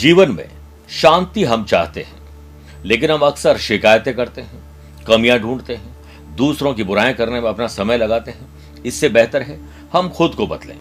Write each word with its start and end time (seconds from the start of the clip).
जीवन 0.00 0.30
में 0.30 0.48
शांति 0.90 1.42
हम 1.44 1.64
चाहते 1.64 2.00
हैं, 2.00 2.18
लेकिन 2.84 3.10
हम 3.10 3.20
अक्सर 3.20 3.58
शिकायतें 3.58 4.14
करते 4.16 4.40
हैं, 4.40 4.60
कमियाँ 5.06 5.38
ढूंढते 5.38 5.74
हैं, 5.74 6.36
दूसरों 6.36 6.72
की 6.74 6.82
बुराएँ 6.82 7.12
करने 7.14 7.40
में 7.40 7.48
अपना 7.48 7.66
समय 7.66 7.96
लगाते 7.96 8.30
हैं। 8.30 8.82
इससे 8.84 9.08
बेहतर 9.08 9.42
है 9.42 9.58
हम 9.92 10.08
खुद 10.08 10.34
को 10.34 10.46
बदलें, 10.46 10.76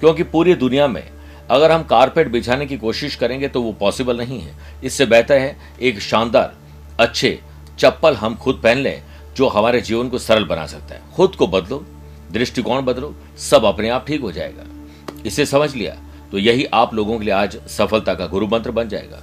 क्योंकि 0.00 0.22
पूरी 0.24 0.54
दुनिया 0.54 0.86
में 0.88 1.02
अगर 1.50 1.72
हम 1.72 1.82
कारपेट 1.84 2.28
बिछाने 2.28 2.66
की 2.66 2.76
कोशिश 2.76 3.16
करेंगे 3.16 3.48
तो 3.48 3.62
वो 3.62 3.72
पॉसिबल 3.72 4.16
नहीं 4.16 4.40
है। 4.40 4.54
इससे 4.84 5.06
बेहतर 5.06 5.38
है 5.38 5.56
एक 5.80 6.00
शानदार, 6.00 6.54
अच्छे 7.00 7.38
चप्पल 7.78 8.14
हम 8.14 8.34
खुद 8.36 8.60
पहन 8.64 8.78
लें 8.78 9.02
जो 9.36 9.48
हमारे 9.48 9.80
जीवन 9.80 10.08
को 10.08 10.18
सरल 10.18 10.44
बना 10.44 10.66
सकता 10.66 10.94
है। 10.94 11.00
खुद 11.14 11.34
को 11.34 11.46
बदलो, 11.48 11.84
दृष्टिकोण 12.32 12.82
बदलो, 12.82 13.14
सब 13.40 13.64
अपने 13.64 13.88
आप 13.88 14.06
ठीक 14.06 14.20
हो 14.20 14.32
जाएगा। 14.32 14.64
इसे 15.26 15.46
समझ 15.46 15.74
लिया 15.74 15.96
तो 16.34 16.38
यही 16.38 16.64
आप 16.74 16.94
लोगों 16.94 17.18
के 17.18 17.24
लिए 17.24 17.32
आज 17.34 17.56
सफलता 17.70 18.12
का 18.14 18.26
गुरु 18.26 18.46
मंत्र 18.46 18.70
बन 18.70 18.88
जाएगा। 18.88 19.20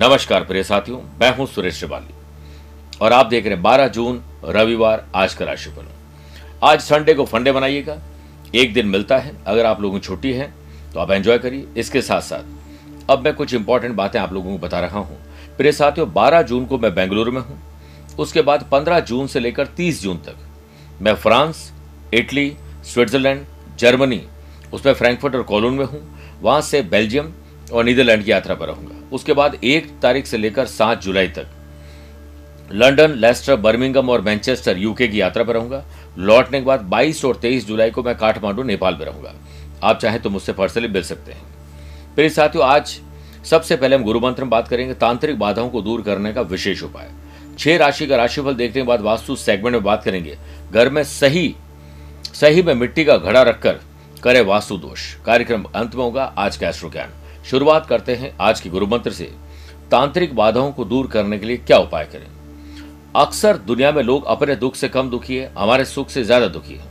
नमस्कार 0.00 0.44
प्रिय 0.44 0.62
साथियों, 0.64 0.98
मैं 1.20 1.30
हूँ 1.36 1.46
सुरेश 1.46 1.74
श्रिवाली। 1.74 2.14
और 2.98 3.12
आप 3.12 3.26
देख 3.26 3.44
रहे 3.44 3.54
हैं 3.54 3.62
बारह 3.62 3.88
जून, 3.88 4.22
रविवार, 4.44 5.04
आज 5.14 5.34
का 5.34 5.44
राशिफल 5.44 5.86
आज 6.62 6.80
संडे 6.80 7.14
को 7.14 7.24
फंडे 7.24 7.52
बनाइएगा 7.52 7.98
एक 8.54 8.72
दिन 8.74 8.86
मिलता 8.86 9.18
है, 9.18 9.34
अगर 9.46 9.66
आप 9.66 9.80
लोगों 9.80 9.98
की 9.98 10.06
छुट्टी 10.06 10.32
है 10.32 10.52
तो 10.94 11.00
आप 11.00 11.10
एंजॉय 11.10 11.38
करिए। 11.38 11.66
इसके 11.76 12.02
साथ 12.02 12.20
साथ 12.20 13.10
अब 13.10 13.24
मैं 13.24 13.34
कुछ 13.34 13.54
इंपॉर्टेंट 13.54 13.94
बातें 13.96 14.20
आप 14.20 14.32
लोगों 14.32 14.52
को 14.52 14.66
बता 14.66 14.80
रहा 14.80 14.98
हूँ। 14.98 15.18
प्रिय 15.56 15.72
साथियों 15.72 16.08
12 16.12 16.42
जून 16.42 16.66
को 16.66 16.78
मैं 16.78 16.94
बेंगलुरु 16.94 17.32
में 17.32 17.40
हूँ। 17.40 17.60
उसके 18.18 18.42
बाद 18.42 18.68
15 18.72 19.00
जून 19.02 19.26
से 19.26 19.40
लेकर 19.40 19.66
30 19.76 20.02
जून 20.02 20.18
तक 20.18 21.02
मैं 21.02 21.14
फ्रांस, 21.16 21.70
इटली, 22.14 22.52
स्विट्जरलैंड, 22.84 23.44
जर्मनी, 23.78 24.22
उसमें 24.72 24.92
फ्रैंकफर्ट 24.94 25.34
और 25.34 25.42
कॉलोन 25.44 25.74
में 25.74 25.84
हूँ। 25.84 26.08
वहाँ 26.42 26.60
से 26.60 26.82
बेल्जियम 26.82 27.32
और 27.72 27.84
नीदरलैंड 27.84 28.24
की 28.24 28.30
यात्रा 28.30 28.54
पर 28.54 28.66
रहूँगा। 28.66 29.08
उसके 29.12 29.32
बाद 29.32 29.58
एक 29.64 29.90
तारीख 30.02 30.26
से 30.26 30.36
लेकर 30.36 30.66
सात 30.66 31.02
जुलाई 31.02 31.28
तक 31.28 31.46
लंदन 32.72 33.10
लेस्टर, 33.10 33.56
बर्मिंगम 33.56 34.08
और 34.10 34.20
मैनचेस्टर, 34.20 34.78
यूके 34.78 35.08
की 35.08 35.20
यात्रा 35.20 35.44
पर 35.44 35.54
रहूँगा। 35.54 35.84
लौटने 36.18 36.58
के 36.58 36.64
बाद 36.64 36.80
22 36.80 37.24
और 37.24 37.36
23 37.36 37.66
जुलाई 37.66 37.90
को 37.90 38.02
मैं 38.02 38.16
काठमांडू, 38.16 38.62
नेपाल 38.62 38.96
में 38.96 39.04
रहूँगा। 39.06 39.34
आप 39.82 39.98
चाहें 39.98 40.20
तो 40.22 40.30
मुझसे 40.30 40.52
पर्सनली 40.52 40.88
मिल 40.88 41.02
सकते 41.02 41.32
हैं। 41.32 41.42
फिर 42.16 42.28
साथियों, 42.28 42.66
आज 42.66 43.00
सबसे 43.44 43.76
पहले 43.76 43.96
हम 43.96 44.02
गुरु 44.02 44.20
मंत्र 44.20 44.42
में 44.42 44.50
बात 44.50 44.68
करेंगे, 44.68 44.94
तांत्रिक 44.94 45.38
बाधाओं 45.38 45.68
को 45.68 45.82
दूर 45.82 46.02
करने 46.02 46.32
का 46.32 46.42
विशेष 46.42 46.82
उपाय। 46.82 47.10
छह 47.58 47.76
राशि 47.76 48.06
का 48.06 48.16
राशिफल 48.16 48.54
देखने 48.54 48.82
के 48.82 48.86
बाद 48.86 49.00
वास्तु 49.00 49.36
सेगमेंट 49.36 49.74
में 49.74 49.82
बात 49.84 50.04
करेंगे। 50.04 50.36
घर 50.72 50.90
में 50.90 51.02
सही 51.04 51.54
सही 52.34 52.62
में 52.62 52.74
मिट्टी 52.74 53.04
का 53.04 53.16
घड़ा 53.16 53.42
रखकर 53.42 53.80
करे 54.24 54.40
वास्तु 54.40 54.76
दोष 54.78 55.02
कार्यक्रम 55.16 55.64
अंत 55.74 55.94
में 55.94 56.02
होगा 56.04 56.24
आज 56.38 56.56
का 56.56 56.68
एस्ट्रो 56.68 56.88
ज्ञान 56.90 57.12
शुरुआत 57.44 57.86
करते 57.86 58.14
हैं 58.14 58.32
आज 58.40 58.60
के 58.60 58.68
गुरु 58.70 58.86
मंत्र 58.86 59.10
से। 59.10 59.24
तांत्रिक 59.90 60.34
बाधाओं 60.36 60.70
को 60.72 60.84
दूर 60.84 61.06
करने 61.06 61.38
के 61.38 61.46
लिए 61.46 61.56
क्या 61.56 61.78
उपाय 61.78 62.04
करें? 62.04 62.26
अक्सर 63.16 63.56
दुनिया 63.56 63.90
में 63.92 64.02
लोग 64.02 64.24
अपने 64.24 64.56
दुख 64.56 64.74
से 64.74 64.88
कम 64.88 65.10
दुखी 65.10 65.36
है, 65.36 65.52
हमारे 65.58 65.84
सुख 65.84 66.10
से 66.10 66.22
ज़्यादा 66.24 66.46
दुखी 66.48 66.74
है। 66.74 66.90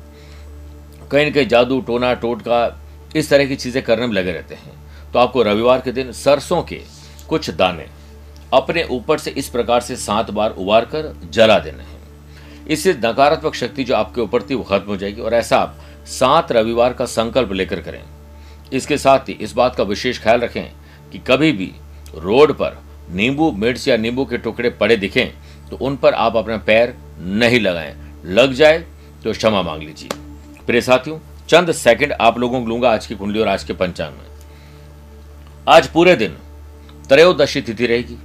कहीं 1.11 1.25
न 1.27 1.33
कहीं 1.33 1.47
जादू, 1.47 1.79
टोना, 1.81 2.13
टोटका, 2.15 2.81
इस 3.15 3.29
तरह 3.29 3.45
की 3.45 3.55
चीज़ें 3.55 3.81
करने 3.83 4.07
में 4.07 4.13
लगे 4.13 4.31
रहते 4.31 4.55
हैं। 4.55 5.11
तो 5.13 5.19
आपको 5.19 5.43
रविवार 5.43 5.81
के 5.81 5.91
दिन 5.91 6.11
सरसों 6.13 6.61
के 6.63 6.81
कुछ 7.29 7.49
दाने 7.51 7.85
अपने 8.53 8.83
ऊपर 8.91 9.17
से 9.17 9.31
इस 9.31 9.49
प्रकार 9.49 9.81
से 9.81 9.95
सात 9.97 10.31
बार 10.31 10.55
उबार 10.57 10.85
कर 10.85 11.13
जला 11.31 11.57
देने 11.59 11.83
हैं। 11.83 12.67
इससे 12.67 12.93
नकारात्मक 12.95 13.55
शक्ति 13.55 13.83
जो 13.83 13.95
आपके 13.95 14.21
ऊपर 14.21 14.41
थी, 14.41 14.55
वो 14.55 14.63
खत्म 14.63 14.87
हो 14.87 14.97
जाएगी 14.97 15.21
और 15.21 15.33
ऐसा 15.33 15.57
आप 15.57 15.77
सात 16.09 16.51
रविवार 16.51 16.93
का 16.93 17.05
संकल्प 17.05 17.51
लेकर 17.51 17.81
करें। 17.81 18.03
इसके 18.73 18.97
साथ 18.97 19.29
ही 19.29 19.33
इस 19.33 19.53
बात 19.53 19.75
का 19.75 19.83
विशेष 19.83 20.21
ख्याल 20.23 20.39
रखें 20.39 20.71
कि 21.11 21.19
कभी 21.27 21.51
भी 21.51 21.71
रोड 22.15 22.53
पर 22.53 22.77
नींबू, 23.11 23.51
मिर्च 23.51 23.87
या 23.87 23.97
नींबू 23.97 24.25
के 24.25 24.37
टुकड़े 24.37 24.69
पड़े 24.71 24.97
दिखें 24.97 25.27
तो 25.69 25.77
उन 25.77 25.95
पर 25.97 26.13
आप 26.13 26.35
अपना 26.37 26.57
पैर 26.57 26.95
नहीं 27.19 27.59
लगाएँ। 27.59 27.95
लग 28.27 28.53
जाए 28.53 28.79
तो 29.23 29.31
क्षमा 29.31 29.61
मांग 29.61 29.81
लीजिए। 29.83 30.09
प्रिय 30.65 30.81
साथियों, 30.81 31.19
चंद 31.49 31.71
सेकंड 31.71 32.13
आप 32.13 32.37
लोगों 32.39 32.61
को 32.61 32.67
लूँगा 32.67 32.91
आज 32.91 33.05
की 33.05 33.15
कुंडली 33.15 33.39
और 33.39 33.47
आज 33.47 33.63
के 33.63 33.73
पंचांग 33.73 34.13
में। 34.13 34.25
आज 35.67 35.87
पूरे 35.87 36.15
दिन 36.15 36.37
त्रयोदशी 37.09 37.61
तिथि 37.61 37.85
रहेगी 37.87 38.17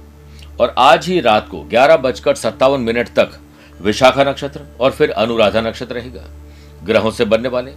और 0.59 0.73
आज 0.77 1.07
ही 1.07 1.19
रात 1.21 1.47
को 1.49 1.61
ग्यारह 1.63 1.97
बजकर 1.97 2.35
सत्तावन 2.35 2.81
मिनट 2.81 3.09
तक 3.09 3.39
विशाखा 3.79 4.23
नक्षत्र 4.23 4.61
और 4.79 4.91
फिर 4.91 5.11
अनुराधा 5.11 5.61
नक्षत्र 5.61 5.95
रहेगा। 5.95 6.23
ग्रहों 6.87 7.11
से 7.11 7.25
बनने 7.25 7.49
वाले, 7.49 7.71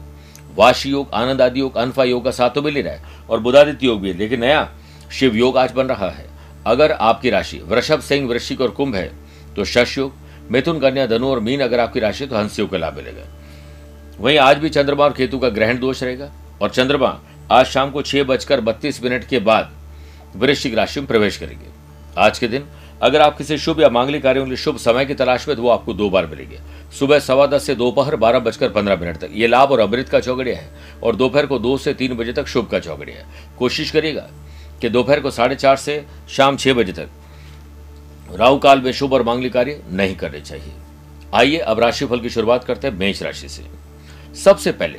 वाशी 0.57 0.91
योग, 0.91 1.11
आनंद 1.15 1.43
आदि 1.43 1.61
योग, 1.61 1.77
अनफा 1.77 2.05
योग 2.05 2.25
का 2.25 2.31
साथ 2.31 2.51
तो 2.51 2.63
मिल 2.63 2.77
ही 2.77 2.83
रहा 2.83 2.95
है, 2.95 3.03
और 3.31 3.41
बुधादित्य 3.41 3.87
योग 3.87 4.01
भी 4.01 4.11
है। 4.11 4.17
लेकिन 4.19 4.41
नया 4.41 4.69
शिव 5.11 5.37
योग 5.37 5.57
आज 5.59 5.73
बन 5.73 5.87
रहा 5.87 6.11
है। 6.11 6.29
अगर 6.67 6.93
आपकी 6.93 7.31
राशि, 7.31 7.59
वृषभ, 7.59 8.01
सिंह, 8.01 8.29
वृश्चिक 8.29 8.61
और 8.61 8.71
कुंभ 8.71 8.95
है 8.95 9.11
तो 9.57 9.65
शश 9.65 9.97
योग, 9.99 10.13
मिथुन, 10.51 10.79
कन्या, 10.81 11.07
धनु 11.07 11.27
और 11.27 11.41
मीन 11.41 11.61
अगर 11.61 11.81
आपकी 11.81 12.01
राशि 12.01 12.27
तो 12.27 12.37
हंस 12.37 12.59
योग 12.59 12.71
का 12.71 12.79
लाभ 12.79 12.97
मिलेगा। 12.97 13.25
वहीं 14.21 14.39
आज 14.39 14.59
भी 14.59 14.69
चंद्रमा 14.69 15.05
और 15.05 15.13
केतु 15.13 15.39
का 15.39 15.49
ग्रहण 15.49 15.79
दोष 15.79 16.03
रहेगा, 16.03 16.31
और 16.63 16.71
चंद्रमा 16.71 17.19
आज 17.53 17.67
शाम 17.67 17.91
को 17.91 18.03
छह 18.03 18.23
बजकर 18.25 18.61
बत्तीस 18.61 19.03
मिनट 19.05 19.25
के 19.25 19.39
बाद 19.41 19.73
वृश्चिक 20.37 20.75
राशि 20.75 21.01
में 21.01 21.07
प्रवेश 21.07 21.37
करेंगे। 21.37 21.67
आज 22.19 22.39
के 22.39 22.49
दिन, 22.49 22.65
अगर 23.03 23.21
आप 23.21 23.37
किसी 23.39 23.59
शुभ 23.59 23.81
या 23.81 23.89
मांगलिक 23.89 24.23
कार्यों 24.23 24.45
के 24.45 24.51
लिए 24.51 24.57
शुभ 24.57 24.77
समय 24.77 25.05
की 25.05 25.15
तलाश 25.15 25.47
में 25.49 25.57
तो 25.57 25.63
वो 25.63 25.69
आपको 25.69 25.93
दो 25.95 26.09
बार 26.11 26.27
मिलेंगे। 26.27 26.59
सुबह 26.99 27.19
सवा 27.19 27.47
दस 27.47 27.67
से 27.67 27.75
दोपहर 27.75 28.17
बारह 28.17 28.39
बजकर 28.39 28.69
पंद्रह 28.69 28.97
मिनट 28.97 29.17
तक। 29.17 29.31
ये 29.33 29.47
लाभ 29.47 29.73
और 29.73 29.81
अमृत 29.81 30.09
का 30.09 30.21
चौगड़िया 30.21 30.57
है 30.59 30.71
और 31.03 31.17
दोपहर 31.17 31.47
को 31.47 31.59
दो 31.59 31.77
से 31.79 31.95
तीन 31.95 32.15
बजे 32.15 32.33
तक 32.33 32.47
शुभ 32.47 32.69
का 32.69 32.79
चौगड़िया 32.79 33.19
है। 33.19 33.57
कोशिश 33.59 33.91
करिएगा 33.91 34.29
कि 34.81 34.89
दोपहर 34.89 35.21
को 35.21 35.31
साढ़े 35.31 35.57
चार 35.57 35.77
से 35.77 36.05
शाम 36.29 36.57
छह 36.57 36.73
बजे 36.73 36.93
तक 36.93 37.09
राहु 38.31 38.59
काल 38.59 38.81
में 38.81 38.93
शुभ 38.93 39.13
और 39.13 39.23
मांगलिक 39.23 39.53
कार्य 39.53 39.83
नहीं 39.93 40.17
करने 40.17 40.41
चाहिए। 40.41 40.73
आइए 41.35 41.59
अब 41.59 41.81
राशिफल 41.81 42.21
की 42.21 42.31
शुरुआत 42.31 42.65
करते 42.65 42.89
हैं 42.89 42.95
मेष 42.95 43.23
राशि 43.23 43.49
से। 43.49 43.65
सबसे 44.35 44.73
पहले, 44.73 44.99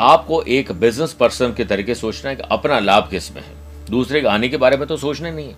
आपको 0.00 0.42
एक 0.42 0.72
बिज़नेस 0.72 1.12
पर्सन 1.12 1.54
के 1.54 1.64
तरीके 1.64 1.94
सोचना 1.94 2.30
है 2.30 2.36
कि 2.36 2.42
अपना 2.42 2.78
लाभ 2.78 3.08
किसमें 3.10 3.42
है। 3.42 3.54
दूसरे 3.90 4.20
के 4.20 4.26
आने 4.26 4.48
के 4.48 4.56
बारे 4.56 4.76
में 4.76 4.86
तो 4.88 4.96
सोचना 4.96 5.30
नहीं 5.30 5.48
है। 5.48 5.56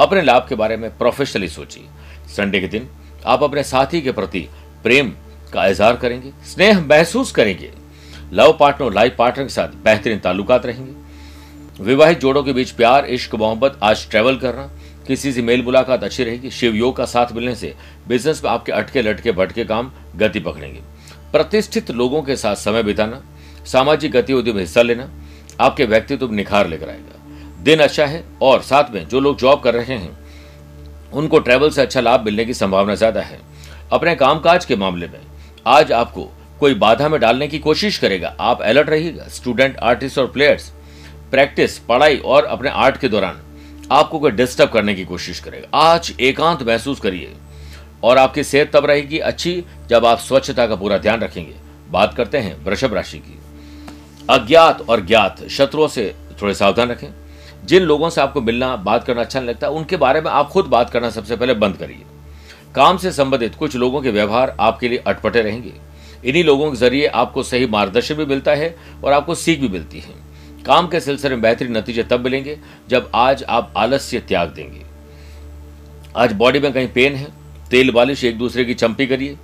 अपने 0.00 0.22
लाभ 0.22 0.46
के 0.48 0.54
बारे 0.54 0.76
में 0.76 0.90
प्रोफेशनली 0.98 1.48
सोचिए। 1.48 1.84
संडे 2.36 2.60
के 2.60 2.68
दिन 2.68 2.88
आप 3.26 3.42
अपने 3.42 3.62
साथी 3.62 4.00
के 4.00 4.12
प्रति 4.12 4.48
प्रेम 4.84 5.12
का 5.52 5.66
इजहार 5.66 5.96
करेंगे, 5.96 6.32
स्नेह 6.46 6.80
महसूस 6.80 7.32
करेंगे, 7.32 7.70
लव 8.32 8.56
पार्टनर 8.60 8.86
और 8.86 8.94
लाइफ 8.94 9.14
पार्टनर 9.18 9.44
के 9.44 9.50
साथ 9.50 9.82
बेहतरीन 9.84 10.18
ताल्लुकात 10.18 10.66
रहेंगे। 10.66 11.84
विवाहित 11.84 12.20
जोड़ों 12.20 12.42
के 12.42 12.52
बीच 12.52 12.70
प्यार, 12.70 13.06
इश्क, 13.06 13.34
मोहब्बत 13.34 13.78
आज 13.82 14.08
ट्रेवल 14.10 14.36
करना 14.36 14.70
किसी 15.06 15.32
से 15.32 15.42
मेल 15.42 15.62
मुलाकात 15.62 16.04
अच्छी 16.04 16.24
रहेगी, 16.24 16.50
शिव 16.50 16.74
योग 16.74 16.96
का 16.96 17.04
साथ 17.06 17.32
मिलने 17.32 17.54
से 17.54 17.74
बिज़नेस 18.08 18.42
में 18.44 18.50
आपके 18.50 18.72
अटके, 18.72 19.02
लटके, 19.02 19.32
भटके 19.32 19.64
काम 19.64 19.90
गति 20.16 20.40
पकड़ेंगे। 20.40 20.80
प्रतिष्ठित 21.32 21.90
लोगों 21.90 22.22
के 22.22 22.36
साथ 22.36 22.56
समय 22.56 22.82
बिताना, 22.82 23.22
सामाजिक 23.66 24.12
गतिविधियों 24.12 24.54
में 24.54 24.62
हिस्सा 24.62 24.82
लेना, 24.82 25.10
आपके 25.60 25.84
व्यक्तित्व 25.84 26.28
में 26.28 26.36
निखार 26.36 26.68
लेकर 26.68 26.88
आएगा। 26.88 27.62
दिन 27.62 27.80
अच्छा 27.80 28.06
है 28.06 28.24
और 28.42 28.62
साथ 28.62 28.94
में 28.94 29.06
जो 29.08 29.20
लोग 29.20 29.38
जॉब 29.38 29.60
कर 29.60 29.74
रहे 29.74 29.96
हैं, 29.96 30.18
उनको 31.12 31.38
ट्रैवल 31.38 31.70
से 31.70 31.82
अच्छा 31.82 32.00
लाभ 32.00 32.24
मिलने 32.24 32.44
की 32.44 32.54
संभावना 32.54 32.94
ज़्यादा 32.94 33.20
है। 33.20 33.38
अपने 33.92 34.14
कामकाज 34.14 34.64
के 34.64 34.76
मामले 34.76 35.06
में। 35.06 35.20
आज 35.66 35.92
आपको 35.92 36.28
कोई 36.60 36.74
बाधा 36.74 37.08
में 37.08 37.20
डालने 37.20 37.48
की 37.48 37.58
कोशिश 37.58 37.98
करेगा। 37.98 38.34
आप 38.40 38.62
अलर्ट 38.62 38.88
रहिएगा। 38.88 39.24
स्टूडेंट 39.28 39.76
आर्टिस्ट 39.76 40.18
और 40.18 40.26
प्लेयर्स 40.26 40.68
प्रैक्टिस 41.30 41.78
पढ़ाई 41.78 42.16
और 42.16 42.44
अपने 42.44 42.70
आर्ट 42.70 42.96
के 42.96 43.08
दौरान 43.08 43.40
आपको 43.92 44.18
कोई 44.18 44.30
डिस्टर्ब 44.30 44.70
करने 44.70 44.94
की 44.94 45.04
कोशिश 45.04 45.40
करेगा। 45.40 45.78
आज 45.78 46.12
एकांत 46.20 46.62
महसूस 46.62 47.00
करिए 47.00 47.32
और 48.04 48.18
आपकी 48.18 48.44
सेहत 48.44 48.70
तब 48.72 48.86
रहेगी 48.86 49.18
अच्छी 49.18 49.64
जब 49.88 50.06
आप 50.06 50.18
स्वच्छता 50.18 50.66
का 50.66 50.76
पूरा 50.76 50.98
ध्यान 50.98 51.20
रखेंगे। 51.20 51.54
बात 51.90 52.14
करते 52.14 52.38
हैं 52.38 52.64
वृषभ 52.64 52.94
राशि 52.94 53.18
की। 53.18 53.38
अज्ञात 54.30 54.88
और 54.88 55.06
ज्ञात 55.06 55.42
शत्रुओं 55.48 55.88
से 55.88 56.14
थोड़े 56.42 56.54
सावधान 56.54 56.88
रखें। 56.88 57.08
जिन 57.64 57.82
लोगों 57.82 58.10
से 58.10 58.20
आपको 58.20 58.40
मिलना, 58.40 58.76
बात 58.76 59.04
करना 59.04 59.20
अच्छा 59.20 59.40
नहीं 59.40 59.50
लगता, 59.50 59.68
उनके 59.68 59.96
बारे 59.96 60.20
में 60.20 60.30
आप 60.30 60.48
खुद 60.48 60.64
बात 60.64 60.90
करना 60.90 61.10
सबसे 61.10 61.36
पहले 61.36 61.54
बंद 61.54 61.76
करिए। 61.76 62.02
काम 62.74 62.96
से 62.96 63.12
संबंधित 63.12 63.54
कुछ 63.54 63.76
लोगों 63.76 64.00
के 64.02 64.10
व्यवहार 64.10 64.56
आपके 64.60 64.88
लिए 64.88 64.98
अटपटे 64.98 65.42
रहेंगे। 65.42 65.72
इन्हीं 66.24 66.44
लोगों 66.44 66.70
के 66.70 66.76
ज़रिए 66.76 67.06
आपको 67.06 67.42
सही 67.42 67.66
मार्गदर्शन 67.66 68.14
भी 68.14 68.24
मिलता 68.24 68.54
है 68.54 68.74
और 69.04 69.12
आपको 69.12 69.34
सीख 69.34 69.60
भी 69.60 69.68
मिलती 69.68 70.00
है। 70.00 70.14
काम 70.66 70.88
के 70.88 71.00
सिलसिले 71.00 71.34
में 71.34 71.42
बेहतरीन 71.42 71.76
नतीजे 71.76 72.02
तब 72.02 72.24
मिलेंगे 72.24 72.58
जब 72.88 73.10
आज 73.14 73.44
आप 73.48 73.72
आलस्य 73.76 74.20
त्याग 74.20 74.48
देंगे। 74.48 74.82
आज 76.16 76.32
बॉडी 76.32 76.60
में 76.60 76.72
कहीं 76.72 76.88
पेन 76.88 77.14
है, 77.14 77.26
तेल 77.70 77.90
बालिश 77.90 78.24
एक 78.24 78.38
दूसरे 78.38 78.64
की 78.64 78.74
चंपी 78.74 79.06
करिए 79.06 79.36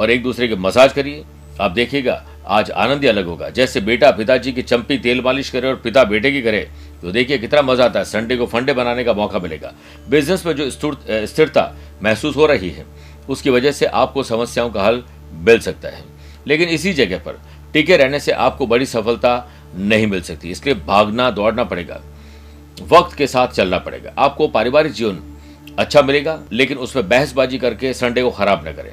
और 0.00 0.10
एक 0.10 0.22
दूसरे 0.22 0.48
के 0.48 0.56
मसाज 0.56 0.92
करिए। 0.92 1.24
आप 1.60 1.70
देखिएगा, 1.70 2.24
आज 2.46 2.70
आनंद 2.70 3.02
ही 3.02 3.08
अलग 3.08 3.26
होगा। 3.26 3.48
जैसे 3.50 3.80
बेटा 3.80 4.10
पिताजी 4.10 4.52
की 4.52 4.62
चंपी 4.62 4.98
तेल 4.98 5.20
मालिश 5.22 5.50
करे 5.50 5.68
और 5.68 5.76
पिता 5.76 6.04
बेटे 6.04 6.30
की 6.32 6.42
करे 6.42 6.68
तो 7.02 7.10
देखिए 7.12 7.38
कितना 7.38 7.62
मज़ा 7.62 7.84
आता 7.84 7.98
है। 7.98 8.04
संडे 8.04 8.36
को 8.36 8.46
फंडे 8.46 8.72
बनाने 8.72 9.04
का 9.04 9.12
मौका 9.12 9.38
मिलेगा। 9.38 9.72
बिज़नेस 10.10 10.46
में 10.46 10.54
जो 10.56 10.70
स्थिरता 10.70 11.74
महसूस 12.02 12.36
हो 12.36 12.46
रही 12.46 12.70
है, 12.70 12.84
उसकी 13.28 13.50
वजह 13.50 13.72
से 13.72 13.86
आपको 13.86 14.22
समस्याओं 14.22 14.70
का 14.70 14.82
हल 14.82 15.02
मिल 15.32 15.58
सकता 15.58 15.88
है। 15.88 16.04
लेकिन 16.46 16.68
इसी 16.68 16.92
जगह 16.92 17.18
पर 17.18 17.40
टिके 17.72 17.96
रहने 17.96 18.20
से 18.20 18.32
आपको 18.32 18.66
बड़ी 18.66 18.86
सफलता 18.86 19.50
नहीं 19.76 20.06
मिल 20.06 20.22
सकती। 20.22 20.50
इसलिए 20.50 20.74
भागना, 20.76 21.30
दौड़ना 21.30 21.64
पड़ेगा। 21.64 22.00
वक्त 22.82 23.16
के 23.16 23.26
साथ 23.26 23.48
चलना 23.48 23.78
पड़ेगा। 23.78 24.12
आपको 24.18 24.48
पारिवारिक 24.48 24.92
जीवन 24.92 25.18
अच्छा 25.78 26.02
मिलेगा, 26.02 26.38
लेकिन 26.52 26.78
उसमें 26.78 27.08
बहसबाजी 27.08 27.58
करके 27.58 27.92
संडे 27.94 28.22
को 28.22 28.30
खराब 28.30 28.68
न 28.68 28.72
करें। 28.72 28.92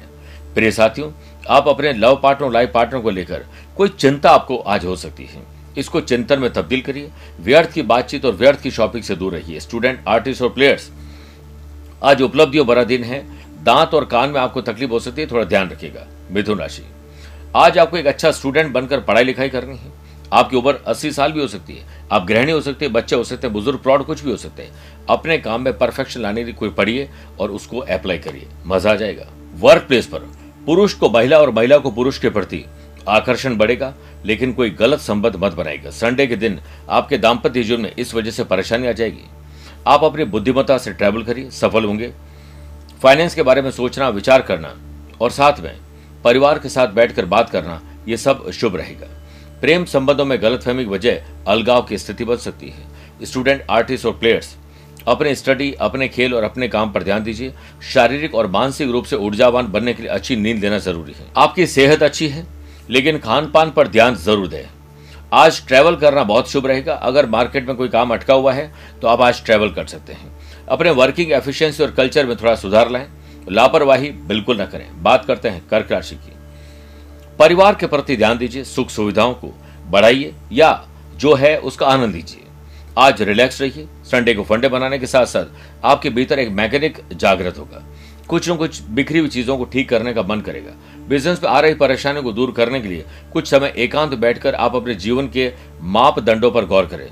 प्रिय 0.54 0.70
साथियों, 0.70 1.10
आप 1.48 1.68
अपने 1.68 1.92
लव 1.92 2.20
पार्टनर 2.22 2.50
लाइफ 2.50 2.70
पार्टनर 2.74 3.00
को 3.00 3.10
लेकर 3.10 3.46
कोई 3.76 3.88
चिंता 3.88 4.30
आपको 4.30 4.56
आज 4.56 4.84
हो 4.84 4.96
सकती 4.96 5.24
है। 5.24 5.55
इसको 5.76 6.00
चिंतन 6.00 6.38
में 6.38 6.52
तब्दील 6.52 6.80
करिए। 6.80 7.10
व्यर्थ 7.40 7.72
की 7.72 7.82
बातचीत 7.82 8.24
और 8.24 8.32
व्यर्थ 8.32 8.60
की 8.60 8.70
शॉपिंग 8.70 9.02
से 9.02 9.16
दूर 9.16 9.32
रहिए। 9.32 9.60
स्टूडेंट 9.60 10.04
आर्टिस्ट 10.08 10.42
और 10.42 10.48
प्लेयर्स 10.48 10.90
आज 12.02 12.22
उपलब्धियों 12.22 12.66
भरा 12.66 12.84
दिन 12.84 13.04
है। 13.04 13.24
दांत 13.64 13.94
और 13.94 14.04
कान 14.04 14.30
में 14.30 14.40
आपको 14.40 14.60
तकलीफ़ 14.62 14.90
हो 14.90 14.98
सकती 15.00 15.20
है, 15.20 15.30
थोड़ा 15.30 15.44
ध्यान 15.44 15.70
रखिएगा। 15.70 16.06
मिथुन 16.30 16.58
राशि, 16.58 16.82
आज 17.56 17.78
आपको 17.78 17.96
एक 17.96 18.06
अच्छा 18.06 18.30
स्टूडेंट 18.30 18.72
बनकर 18.72 19.00
पढ़ाई 19.00 19.24
लिखाई 19.24 19.48
करनी 19.48 19.76
है। 19.76 19.92
आपकी 20.32 20.56
उम्र 20.56 20.74
80 20.86 21.10
साल 21.12 21.32
भी 21.32 21.40
हो 21.40 21.46
सकती 21.46 21.74
है। 21.74 21.84
आप 22.12 22.24
गृहिणी 22.26 22.52
हो 22.52 22.60
सकते 22.60 22.84
हैं, 22.84 22.92
बच्चे 22.92 23.16
हो 23.16 23.24
सकते 23.24 23.46
हैं, 23.46 23.52
बुज़ुर्ग, 23.54 23.78
प्रौढ़, 23.78 24.02
कुछ 24.02 24.22
भी 24.24 24.30
हो 24.30 24.36
सकते 24.36 24.62
हैं। 24.62 24.72
अपने 25.08 25.38
काम 25.38 25.62
में 25.62 25.76
परफेक्शन 25.78 26.20
लाने 26.20 26.44
की 26.44 26.52
कोई 26.52 26.68
पढ़िए 26.68 27.08
और 27.40 27.50
उसको 27.50 27.78
अप्लाई 27.78 28.18
करिए। 28.18 28.46
मज़ा 28.66 28.92
आ 28.92 28.94
जाएगा। 28.94 29.26
वर्क 29.56 29.82
प्लेस 29.82 30.06
पर, 30.06 30.18
पुरुष 30.66 30.94
को 30.94 31.10
महिला 31.10 31.38
और 31.38 31.50
महिला 31.50 31.78
को 31.78 31.90
पुरुष 31.90 32.18
के 32.18 32.30
प्रति 32.30 32.64
आकर्षण 33.08 33.56
बढ़ेगा, 33.56 33.94
लेकिन 34.24 34.52
कोई 34.52 34.70
गलत 34.70 35.00
संबंध 35.00 35.36
मत 35.36 35.52
बनाएगा। 35.52 35.90
संडे 35.90 36.26
के 36.26 36.36
दिन 36.36 36.60
आपके 36.90 37.18
दाम्पत्य 37.18 37.62
जीवन 37.62 37.80
में 37.80 37.94
इस 37.98 38.14
वजह 38.14 38.30
से 38.30 38.44
परेशानी 38.44 38.86
आ 38.86 38.92
जाएगी। 38.92 39.24
आप 39.86 40.04
अपनी 40.04 40.24
बुद्धिमत्ता 40.24 40.78
से 40.78 40.92
ट्रैवल 40.92 41.22
करिए, 41.22 41.50
सफल 41.50 41.84
होंगे। 41.84 42.12
फाइनेंस 43.02 43.34
के 43.34 43.42
बारे 43.42 43.62
में 43.62 43.70
सोचना, 43.70 44.08
विचार 44.08 44.42
करना, 44.42 44.74
और 45.20 45.30
साथ 45.30 45.60
में 45.60 45.76
परिवार 46.24 46.58
के 46.58 46.68
साथ 46.68 46.88
बैठकर 46.88 47.24
बात 47.24 47.50
करना, 47.50 47.82
ये 48.08 48.16
सब 48.16 48.50
शुभ 48.50 48.76
रहेगा। 48.76 49.06
प्रेम 49.60 49.84
संबंधों 49.84 50.24
में 50.24 50.42
गलतफहमी 50.42 50.84
की 50.84 50.90
वजह 50.90 51.22
अलगाव 51.48 51.82
की 51.82 51.98
स्थिति 51.98 52.24
बन 52.24 52.36
सकती 52.36 52.68
है। 52.68 53.26
स्टूडेंट 53.26 53.64
आर्टिस्ट 53.70 54.06
और 54.06 54.12
प्लेयर्स 54.12 54.56
अपने 55.08 55.34
स्टडी 55.34 55.72
अपने 55.72 56.08
खेल 56.08 56.34
और 56.34 56.42
अपने 56.42 56.68
काम 56.68 56.92
पर 56.92 57.02
ध्यान 57.02 57.22
दीजिए। 57.22 57.52
शारीरिक 57.94 58.34
और 58.34 58.46
मानसिक 58.46 58.90
रूप 58.90 59.04
से 59.04 59.16
ऊर्जावान 59.16 59.66
बनने 59.66 59.94
के 59.94 60.02
लिए 60.02 60.10
अच्छी 60.10 60.36
नींद 60.36 60.58
लेना 60.58 60.78
ज़रूरी 60.78 61.12
है। 61.12 61.26
आपकी 61.36 61.66
सेहत 61.66 62.02
अच्छी 62.02 62.28
है? 62.28 62.55
लेकिन 62.90 63.18
खान 63.18 63.50
पान 63.50 63.70
पर 63.70 63.88
ध्यान 63.88 64.14
ज़रूर 64.16 64.48
दें। 64.48 64.64
आज 65.34 65.60
ट्रैवल 65.68 65.96
करना 65.96 66.22
बहुत 66.24 66.50
शुभ 66.50 66.66
रहेगा। 66.66 66.94
अगर 66.94 67.26
मार्केट 67.28 67.66
में 67.68 67.76
कोई 67.76 67.88
काम 67.88 68.12
अटका 68.14 68.34
हुआ 68.34 68.52
है 68.52 68.72
तो 69.02 69.08
आप 69.08 69.20
आज 69.20 69.44
ट्रैवल 69.44 69.70
कर 69.70 69.86
सकते 69.86 70.12
हैं। 70.12 70.34
अपने 70.68 70.90
वर्किंग 70.92 71.32
एफिशिएंसी 71.32 71.82
और 71.82 71.90
कल्चर 71.90 72.26
में 72.26 72.36
थोड़ा 72.36 72.54
सुधार 72.56 72.90
लाएँ। 72.90 73.06
लापरवाही 73.48 74.10
बिल्कुल 74.28 74.60
न 74.60 74.66
करें। 74.66 74.88
बात 75.02 75.24
करते 75.24 75.48
हैं 75.48 75.66
कर्क 75.68 75.92
राशि 75.92 76.16
की। 76.16 76.32
परिवार 77.38 77.74
के 77.74 77.86
प्रति 77.86 78.16
ध्यान 78.16 78.38
दीजिए, 78.38 78.64
सुख 78.64 78.90
सुविधाओं 78.90 79.34
को 79.34 79.52
बढ़ाइए 79.90 80.34
या 80.52 80.84
जो 81.16 81.34
है 81.34 81.56
उसका 81.58 81.86
आनंद 81.86 82.14
लीजिए। 82.14 82.42
आज 82.98 83.22
रिलैक्स 83.22 83.60
रहिए। 83.60 83.86
संडे 84.04 84.34
को 84.34 84.42
फंडे 84.44 84.68
बनाने 84.68 84.98
के 84.98 85.06
साथ 85.06 85.26
साथ 85.26 85.84
आपके 85.84 86.10
भीतर 86.10 86.38
एक 86.38 86.48
मैकेनिक 86.50 87.00
जागृत 87.12 87.58
होगा। 87.58 87.82
कुछ 88.28 88.48
न 88.50 88.56
कुछ 88.56 88.80
बिखरी 88.90 89.18
हुई 89.18 89.28
चीज़ों 89.28 89.56
को 89.58 89.64
ठीक 89.64 89.88
करने 89.88 90.12
का 90.14 90.22
मन 90.22 90.40
करेगा। 90.40 90.72
बिज़नेस 91.08 91.42
में 91.42 91.48
आ 91.50 91.58
रही 91.60 91.74
परेशानियों 91.76 92.22
को 92.22 92.32
दूर 92.32 92.52
करने 92.52 92.80
के 92.80 92.88
लिए 92.88 93.04
कुछ 93.32 93.48
समय 93.48 93.72
एकांत 93.76 94.14
बैठकर 94.16 94.54
आप 94.56 94.74
अपने 94.74 94.94
जीवन 94.96 95.28
के 95.28 95.52
मापदंडों 95.82 96.50
पर 96.50 96.64
गौर 96.64 96.86
करें। 96.86 97.08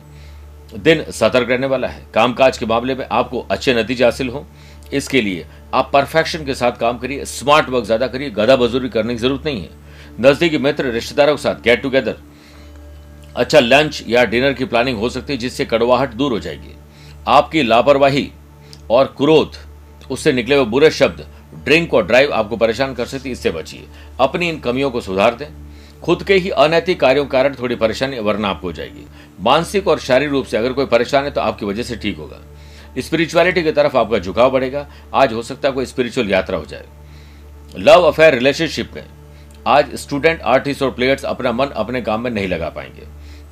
दिन 0.74 1.04
सतर्क 1.10 1.50
रहने 1.50 1.66
वाला 1.66 1.88
है। 1.88 2.06
कामकाज 2.14 2.58
के 2.58 2.66
मामले 2.66 2.94
में 2.94 3.06
आपको 3.06 3.46
अच्छे 3.50 3.74
नतीजे 3.74 4.04
हासिल 4.04 4.28
हो। 4.28 4.44
इसके 4.92 5.20
लिए 5.20 5.46
आप 5.74 5.90
परफेक्शन 5.92 6.44
के 6.44 6.54
साथ 6.54 6.72
काम 6.72 6.98
करिए 6.98 7.24
स्मार्ट 7.26 7.68
वर्क 7.68 7.84
ज़्यादा 7.84 8.06
करिए 8.06 8.30
गदा 8.32 8.56
बजूरी 8.56 8.88
करने 8.88 9.14
की 9.14 9.18
ज़रूरत 9.18 9.44
नहीं 9.44 9.62
है। 9.62 9.70
नजदीकी 10.20 10.58
मित्र, 10.58 10.84
रिश्तेदारों 10.86 11.36
के 11.36 11.42
साथ 11.42 11.62
गेट 11.62 11.82
टुगेदर 11.82 12.16
अच्छा 13.36 13.60
लंच 13.60 14.02
या 14.08 14.24
डिनर 14.24 14.52
की 14.52 14.64
प्लानिंग 14.64 14.98
हो 14.98 15.08
सकती 15.08 15.32
है, 15.32 15.38
जिससे 15.38 15.64
कड़वाहट 15.64 16.14
दूर 16.14 16.32
हो 16.32 16.38
जाएगी। 16.40 16.74
आपकी 17.28 17.62
लापरवाही 17.62 18.30
और 18.90 19.14
क्रोध 19.16 19.56
उससे 20.10 20.32
निकले 20.32 20.56
हुए 20.56 20.64
बुरे 20.64 20.90
शब्द, 20.90 21.24
ड्रिंक 21.64 21.94
और 21.94 22.06
ड्राइव 22.06 22.32
आपको 22.32 22.56
परेशान 22.56 22.94
कर 22.94 23.06
सकती 23.06 23.30
इससे 23.30 23.50
बचिए। 23.50 23.84
अपनी 24.20 24.48
इन 24.48 24.58
कमियों 24.60 24.90
को 24.90 25.00
सुधार 25.00 25.34
दें। 25.34 25.46
खुद 26.02 26.22
के 26.22 26.34
ही 26.34 26.50
अनैतिक 26.50 27.00
कार्यों 27.00 27.24
के 27.24 27.30
कारण 27.30 27.54
थोड़ी 27.54 27.74
परेशानी, 27.74 28.18
वरना 28.18 28.48
आपको 28.48 28.66
हो 28.66 28.72
जाएगी। 28.72 29.06
मानसिक 29.40 29.88
और 29.88 29.98
शारीरिक 29.98 30.32
रूप 30.32 30.46
से 30.46 30.56
अगर 30.56 30.72
कोई 30.72 30.86
परेशान 30.86 31.24
है 31.24 31.30
तो 31.30 31.40
आपकी 31.40 31.66
वजह 31.66 31.82
से 31.82 31.96
ठीक 31.96 32.16
होगा। 32.16 32.40
स्पिरिचुअलिटी 32.98 33.62
की 33.62 33.72
तरफ़ 33.72 33.96
आपका 33.96 34.18
झुकाव 34.18 34.50
बढ़ेगा। 34.50 34.86
आज 35.14 35.32
हो 35.32 35.42
सकता 35.42 35.68
है 35.68 35.74
कोई 35.74 35.86
स्पिरिचुअल 35.86 36.30
यात्रा 36.30 36.58
हो 36.58 36.64
जाए। 36.64 36.84
लव 37.78 38.02
अफेयर 38.02 38.34
रिलेशनशिप 38.34 38.90
में, 38.94 39.04
आज 39.66 39.94
स्टूडेंट, 39.94 40.40
आर्टिस्ट 40.40 40.82
और 40.82 40.90
प्लेयर्स 40.90 41.24
अपना 41.24 41.52
मन 41.52 41.66
अपने 41.66 42.02
काम 42.02 42.20
में 42.20 42.30
नहीं 42.30 42.48
लगा 42.48 42.68
पाएँगे। 42.68 43.06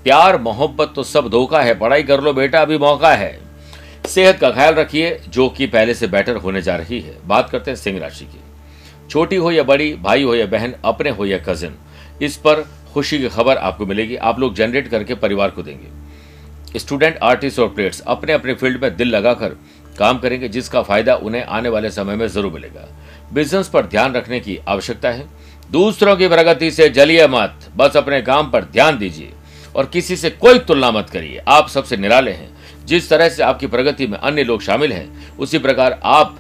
प्यार, 0.05 0.37
मोहब्बत 0.39 0.93
तो 0.97 1.03
सब 1.03 1.29
धोखा 1.29 1.61
है। 1.61 1.79
पढ़ाई 1.79 2.03
कर 2.03 2.21
लो 2.21 2.33
बेटा, 2.33 2.61
अभी 2.61 2.79
मौका 2.79 3.13
है। 3.13 3.39
सेहत 4.07 4.39
का 4.39 4.51
ख्याल 4.51 4.75
रखिए, 4.75 5.21
जो 5.29 5.49
कि 5.49 5.67
पहले 5.67 5.95
से 5.95 6.07
बेटर 6.07 6.37
होने 6.37 6.63
जा 6.63 6.77
रही 6.77 7.01
है। 7.01 7.17
बात 7.27 7.51
करते 7.51 7.71
हैं 7.71 7.77
सिंह 7.77 7.99
राशि 8.01 8.25
की। 8.25 8.41
छोटी 9.11 9.37
हो 9.37 9.51
या 9.51 9.63
बड़ी, 9.63 9.95
भाई 9.95 10.23
हो 10.23 10.35
या 10.35 10.47
बहन, 10.47 10.75
अपने 10.85 11.11
हो 11.11 11.25
या 11.27 11.39
कजिन 11.39 11.75
इस 12.23 12.37
पर 12.37 12.67
खुशी 12.95 13.19
की 13.19 13.29
खबर 13.29 13.57
आपको 13.57 13.87
मिलेगी। 13.87 14.17
आप 14.17 14.41
लोग 14.41 14.55
जनरेट 14.55 14.89
करके 14.89 15.15
परिवार 15.15 15.51
को 15.51 15.63
देंगे। 15.63 16.79
स्टूडेंट 16.79 17.19
आर्टिस्ट 17.23 17.59
और 17.59 17.69
प्लेयर्स 17.69 18.01
अपने 18.01 18.33
अपने 18.33 18.55
फ़ील्ड 18.55 18.83
में 18.83 18.97
दिल 18.97 19.09
लगाकर 19.09 19.49
काम 19.99 20.19
करेंगे, 20.19 20.49
जिसका 20.49 20.83
फ़ायदा 20.83 21.15
उन्हें 21.15 21.45
आने 21.45 21.69
वाले 21.69 21.91
समय 21.91 22.17
में 22.17 22.27
ज़रूर 22.29 22.53
मिलेगा। 22.53 22.89
बिज़नेस 23.33 23.69
पर 23.69 23.87
ध्यान 23.87 24.15
रखने 24.15 24.41
की 24.41 24.59
आवश्यकता 24.69 25.11
है। 25.11 25.27
दूसरों 25.71 26.17
की 26.17 26.29
प्रगति 26.29 26.71
से 26.71 26.89
जलिए 26.89 27.27
मत। 27.27 27.71
बस 27.77 27.97
अपने 27.97 28.23
काम 28.23 28.51
पर 28.51 28.65
ध्यान 28.65 28.99
दीजिए। 28.99 29.33
और 29.77 29.87
किसी 29.87 30.17
से 30.17 30.31
कोई 30.31 30.59
तुलना 30.59 30.91
मत 30.91 31.11
करिए। 31.11 31.39
आप 31.49 31.69
सबसे 31.69 31.97
निराले 31.97 32.31
हैं। 32.31 32.62
जिस 32.85 33.09
तरह 33.09 33.29
से 33.29 33.43
आपकी 33.43 33.67
प्रगति 33.67 34.07
में 34.07 34.19
अन्य 34.19 34.45
लोग 34.45 34.63
शामिल 34.63 34.93
हैं, 34.93 35.37
उसी 35.37 35.59
प्रकार 35.59 36.01
आप 36.05 36.39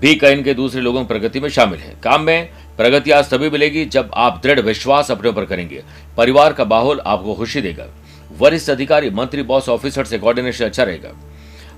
भी 0.00 0.14
कहीं 0.14 0.44
के 0.44 0.54
दूसरे 0.54 0.80
लोगों 0.80 1.00
की 1.00 1.06
प्रगति 1.06 1.40
में 1.40 1.48
शामिल 1.48 1.80
हैं। 1.80 2.00
काम 2.00 2.22
में 2.22 2.50
प्रगति 2.76 3.10
आज 3.10 3.30
तभी 3.30 3.50
मिलेगी 3.50 3.84
जब 3.84 4.10
आप 4.14 4.40
दृढ़ 4.42 4.60
विश्वास 4.60 5.10
अपने 5.10 5.28
ऊपर 5.28 5.44
करेंगे। 5.44 5.84
परिवार 6.16 6.52
का 6.52 6.64
माहौल 6.64 7.00
आपको 7.00 7.34
खुशी 7.34 7.60
देगा। 7.60 7.86
वरिष्ठ 8.38 8.70
अधिकारी, 8.70 9.10
मंत्री, 9.10 9.42
बॉस, 9.42 9.68
ऑफिसर 9.68 10.04
से 10.04 10.18
कोऑर्डिनेशन 10.18 10.64
अच्छा 10.64 10.82
रहेगा। 10.82 11.10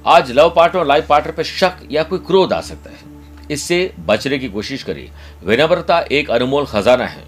आज 0.06 0.32
लव 0.32 0.52
पार्टनर 0.56 0.81
और 0.81 0.87
लाइफ 0.87 1.06
पार्टनर 1.06 1.32
पर 1.32 1.42
शक 1.42 1.72
या 1.90 2.02
कोई 2.02 2.19
क्रोध 2.19 2.52
आ 2.52 2.60
सकता 2.60 2.90
है। 2.90 2.98
इससे 3.50 3.92
बचने 3.98 4.38
की 4.38 4.49
कोशिश 4.49 4.82
करिए। 4.82 5.11
विनम्रता 5.44 6.00
एक 6.12 6.30
अनमोल 6.30 6.66
खजाना 6.66 7.06
है। 7.06 7.25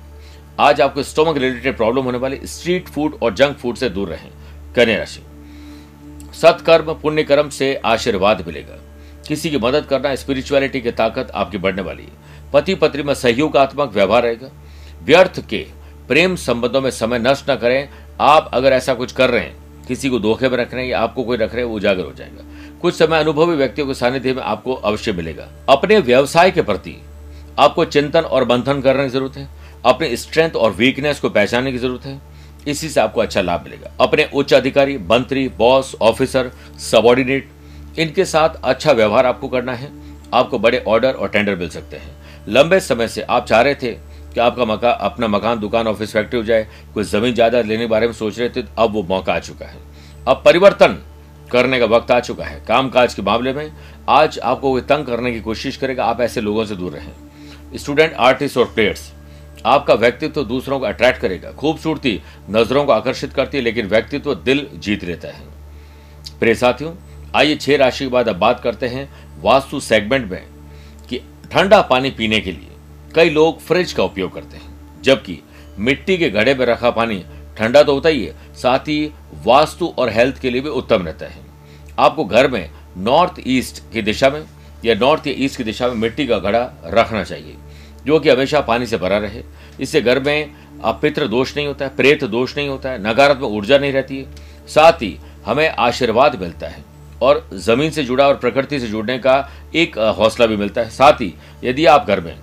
आज 0.61 0.81
आपको 0.81 1.03
स्टोमक 1.03 1.37
रिलेटेड 1.37 1.77
प्रॉब्लम 1.77 2.05
होने 2.05 2.19
वाले 2.19 2.41
स्ट्रीट 2.45 2.89
फ़ूड 2.89 3.19
और 3.23 3.35
जंक 3.35 3.57
फ़ूड 3.57 3.77
से 3.77 3.91
दूर 3.91 4.09
रहें। 4.09 4.31
कन्या 4.77 4.97
राशि। 4.99 5.21
सत्कर्म 6.35 6.95
पुण्य 6.95 7.23
कर्म 7.23 7.49
से 7.49 7.75
आशीर्वाद 7.85 8.45
मिलेगा। 8.47 8.79
किसी 9.29 9.51
की 9.51 9.59
मदद 9.59 9.85
करना 9.85 10.15
स्पिरिचुअलिटी 10.15 10.81
की 10.81 10.91
ताकत 10.91 11.31
आपकी 11.35 11.59
बढ़ने 11.59 11.83
वाली 11.83 12.03
है। 12.03 12.51
पति 12.53 12.75
पत्नी 12.75 13.03
में 13.03 13.15
सहयोगात्मक 13.15 13.93
व्यवहार 13.93 14.23
रहेगा। 14.23 14.51
व्यर्थ 15.03 15.49
के 15.49 15.67
प्रेम 16.09 16.37
संबंधों 16.37 16.81
में 16.81 16.91
समय 16.91 17.19
नष्ट 17.19 17.51
न 17.51 17.57
करें। 17.57 17.89
आप 18.21 18.51
अगर 18.55 18.73
ऐसा 18.73 18.95
कुछ 18.95 19.13
कर 19.13 19.31
रहे 19.31 19.41
हैं, 19.41 19.85
किसी 19.89 20.09
को 20.09 20.19
धोखे 20.19 20.49
में 20.49 20.57
रख 20.59 20.75
रहे 20.75 20.83
हैं 20.85 20.91
या 20.91 21.01
आपको 21.01 21.25
कोई 21.25 21.37
रख 21.37 21.55
रहे 21.55 21.63
हैं, 21.63 21.71
वो 21.71 21.77
उजागर 21.77 22.05
हो 22.05 22.13
जाएगा। 22.13 22.45
कुछ 22.81 22.95
समय 22.95 23.19
अनुभवी 23.19 23.57
व्यक्तियों 23.57 23.87
के 23.87 23.95
सानिध्य 23.95 24.33
में 24.33 24.43
आपको 24.43 24.75
अवश्य 24.75 25.13
मिलेगा। 25.13 25.49
अपने 25.69 25.99
व्यवसाय 25.99 26.51
के 26.51 26.63
प्रति 26.63 27.03
आपको 27.59 27.85
चिंतन 27.85 28.21
और 28.21 28.45
बंधन 28.45 28.81
करने 28.81 29.03
की 29.03 29.09
ज़रूरत 29.09 29.37
है। 29.37 29.49
अपने 29.85 30.17
स्ट्रेंथ 30.17 30.51
और 30.51 30.71
वीकनेस 30.71 31.21
को 31.21 31.31
पहचानने 31.31 31.73
की 31.73 31.79
ज़रूरत 31.79 32.05
है। 32.07 32.21
इसी 32.69 32.89
से 32.89 33.01
आपको 33.01 33.21
अच्छा 33.21 33.41
लाभ 33.41 33.63
मिलेगा। 33.65 33.91
अपने 34.01 34.29
उच्च 34.35 34.55
अधिकारी, 34.55 34.97
मंत्री, 34.99 35.49
बॉस, 35.49 35.95
ऑफिसर, 36.03 36.51
सबॉर्डिनेट, 36.81 37.49
इनके 37.99 38.25
साथ 38.25 38.63
अच्छा 38.65 38.93
व्यवहार 38.93 39.27
आपको 39.27 39.49
करना 39.49 39.75
है। 39.75 39.91
आपको 40.35 40.59
बड़े 40.59 40.85
ऑर्डर 40.89 41.13
और 41.13 41.29
टेंडर 41.29 41.57
मिल 41.57 41.69
सकते 41.69 41.97
हैं। 41.97 42.17
लंबे 42.49 42.81
समय 42.81 43.09
से 43.09 43.23
आप 43.23 43.47
चाह 43.47 43.61
रहे 43.61 43.75
थे 43.75 43.93
कि 44.35 44.41
आपका 44.41 44.65
मकान 44.65 44.93
अपना 44.93 45.29
मकान, 45.29 45.59
दुकान, 45.59 45.87
ऑफ़िस 45.87 46.13
फैक्ट्री 46.13 46.39
हो 46.39 46.45
जाए, 46.45 46.67
कोई 46.95 47.05
ज़मीन 47.05 47.35
जायदाद 47.35 47.67
लेने 47.67 47.83
के 47.83 47.87
बारे 47.87 48.07
में 48.07 48.15
सोच 48.15 48.39
रहे 48.39 48.49
थे, 48.49 48.63
अब 48.79 48.93
वो 48.93 49.03
मौका 49.03 49.35
आ 49.35 49.39
चुका 49.39 49.67
है। 49.67 49.79
अब 50.29 50.43
परिवर्तन 50.45 50.99
करने 51.51 51.79
का 51.79 51.87
वक्त 51.87 52.11
आ 52.11 52.21
चुका 52.21 52.45
है। 52.45 52.63
कामकाज 52.69 53.15
के 53.15 53.23
मामले 53.23 53.53
में 53.53 53.73
आज 54.09 54.39
आपको 54.39 54.71
कोई 54.73 54.81
तंग 54.81 55.07
करने 55.07 55.33
की 55.33 55.41
कोशिश 55.41 55.77
करेगा, 55.77 56.05
आप 56.05 56.21
ऐसे 56.21 56.41
लोगों 56.41 56.65
से 56.65 56.77
दूर 56.77 56.93
रहें। 56.93 57.13
स्टूडेंट, 57.77 58.15
आर्टिस्ट 58.15 58.59
और 58.59 58.65
प्लेयर्स 58.65 59.13
आपका 59.67 59.95
व्यक्तित्व 59.95 60.43
दूसरों 60.45 60.79
को 60.81 60.87
अट्रैक्ट 60.87 61.21
करेगा, 61.21 61.51
खूबसूरती 61.53 62.21
नज़रों 62.51 62.85
को 62.85 62.93
आकर्षित 62.93 63.33
करती 63.33 63.57
है, 63.57 63.63
लेकिन 63.65 63.87
व्यक्तित्व 63.87 64.35
दिल 64.35 64.67
जीत 64.75 65.05
लेता 65.05 65.29
है। 65.29 66.39
प्रिय 66.41 66.55
साथियों, 66.55 66.95
आइए 67.35 67.57
छह 67.57 67.77
राशि 67.77 68.05
के 68.05 68.11
बाद 68.11 68.29
अब 68.29 68.37
बात 68.37 68.61
करते 68.61 68.89
हैं 68.89 69.09
वास्तु 69.43 69.81
सेगमेंट 69.81 70.31
में 70.31 70.43
कि 71.09 71.21
ठंडा 71.53 71.81
पानी 71.83 72.11
पीने 72.11 72.41
के 72.41 72.53
लिए 72.53 72.69
कई 73.15 73.31
लोग 73.31 73.61
फ्रिज 73.61 73.93
का 73.93 74.03
उपयोग 74.05 74.35
करते 74.35 74.57
हैं, 74.57 75.03
जबकि 75.03 75.39
मिट्टी 75.79 76.17
के 76.19 76.31
घड़े 76.31 76.55
में 76.55 76.65
रखा 76.67 76.91
पानी 76.91 77.25
ठंडा 77.59 77.83
तो 77.83 77.95
होता 77.95 78.09
ही 78.09 78.25
है, 78.25 78.35
साथ 78.55 78.89
ही 78.89 79.11
वास्तु 79.45 79.87
और 79.89 80.11
हेल्थ 80.11 80.39
के 80.39 80.51
लिए 80.51 80.61
भी 80.61 80.69
उत्तम 80.71 81.03
रहता 81.03 81.27
है। 81.27 81.41
आपको 81.99 82.25
घर 82.25 82.49
में 82.51 82.71
नॉर्थ 82.99 83.43
ईस्ट 83.47 83.83
की 83.93 84.03
दिशा 84.03 84.31
में 84.31 84.43
या 84.85 84.95
नॉर्थ 84.95 85.27
या 85.27 85.35
ईस्ट 85.37 85.57
की 85.57 85.65
दिशा 85.65 85.89
में 85.89 85.95
मिट्टी 85.97 86.27
का 86.27 86.39
घड़ा 86.39 86.63
रखना 86.87 87.23
चाहिए। 87.25 87.57
जो 88.07 88.19
कि 88.21 88.29
हमेशा 88.31 88.61
पानी 88.61 88.87
से 88.87 88.97
भरा 88.97 89.19
रहे। 89.19 89.43
इससे 89.81 90.01
घर 90.01 90.21
में 90.21 90.51
अपित्र 90.85 91.27
दोष 91.29 91.57
नहीं 91.57 91.67
होता 91.67 91.85
है, 91.85 91.97
प्रेत 91.97 92.25
दोष 92.27 92.57
नहीं 92.57 92.69
होता 92.69 92.91
है, 92.91 92.99
नकारात्मक 93.01 93.45
ऊर्जा 93.45 93.79
नहीं 93.79 93.93
रहती 93.93 94.19
है। 94.19 94.67
साथ 94.69 95.03
ही 95.03 95.17
हमें 95.47 95.69
आशीर्वाद 95.69 96.41
मिलता 96.41 96.69
है 96.69 96.85
और 97.23 97.49
ज़मीन 97.55 97.91
से 97.91 98.05
जुड़ा 98.05 98.27
और 98.29 98.37
प्रकृति 98.37 98.81
से 98.81 98.87
जुड़ने 98.87 99.19
का 99.19 99.37
एक 99.75 99.99
हौसला 100.19 100.47
भी 100.47 100.57
मिलता 100.57 100.81
है। 100.81 100.91
साथ 100.91 101.21
ही 101.21 101.33
यदि 101.65 101.87
आप 101.87 102.07
घर 102.07 102.21
में, 102.21 102.37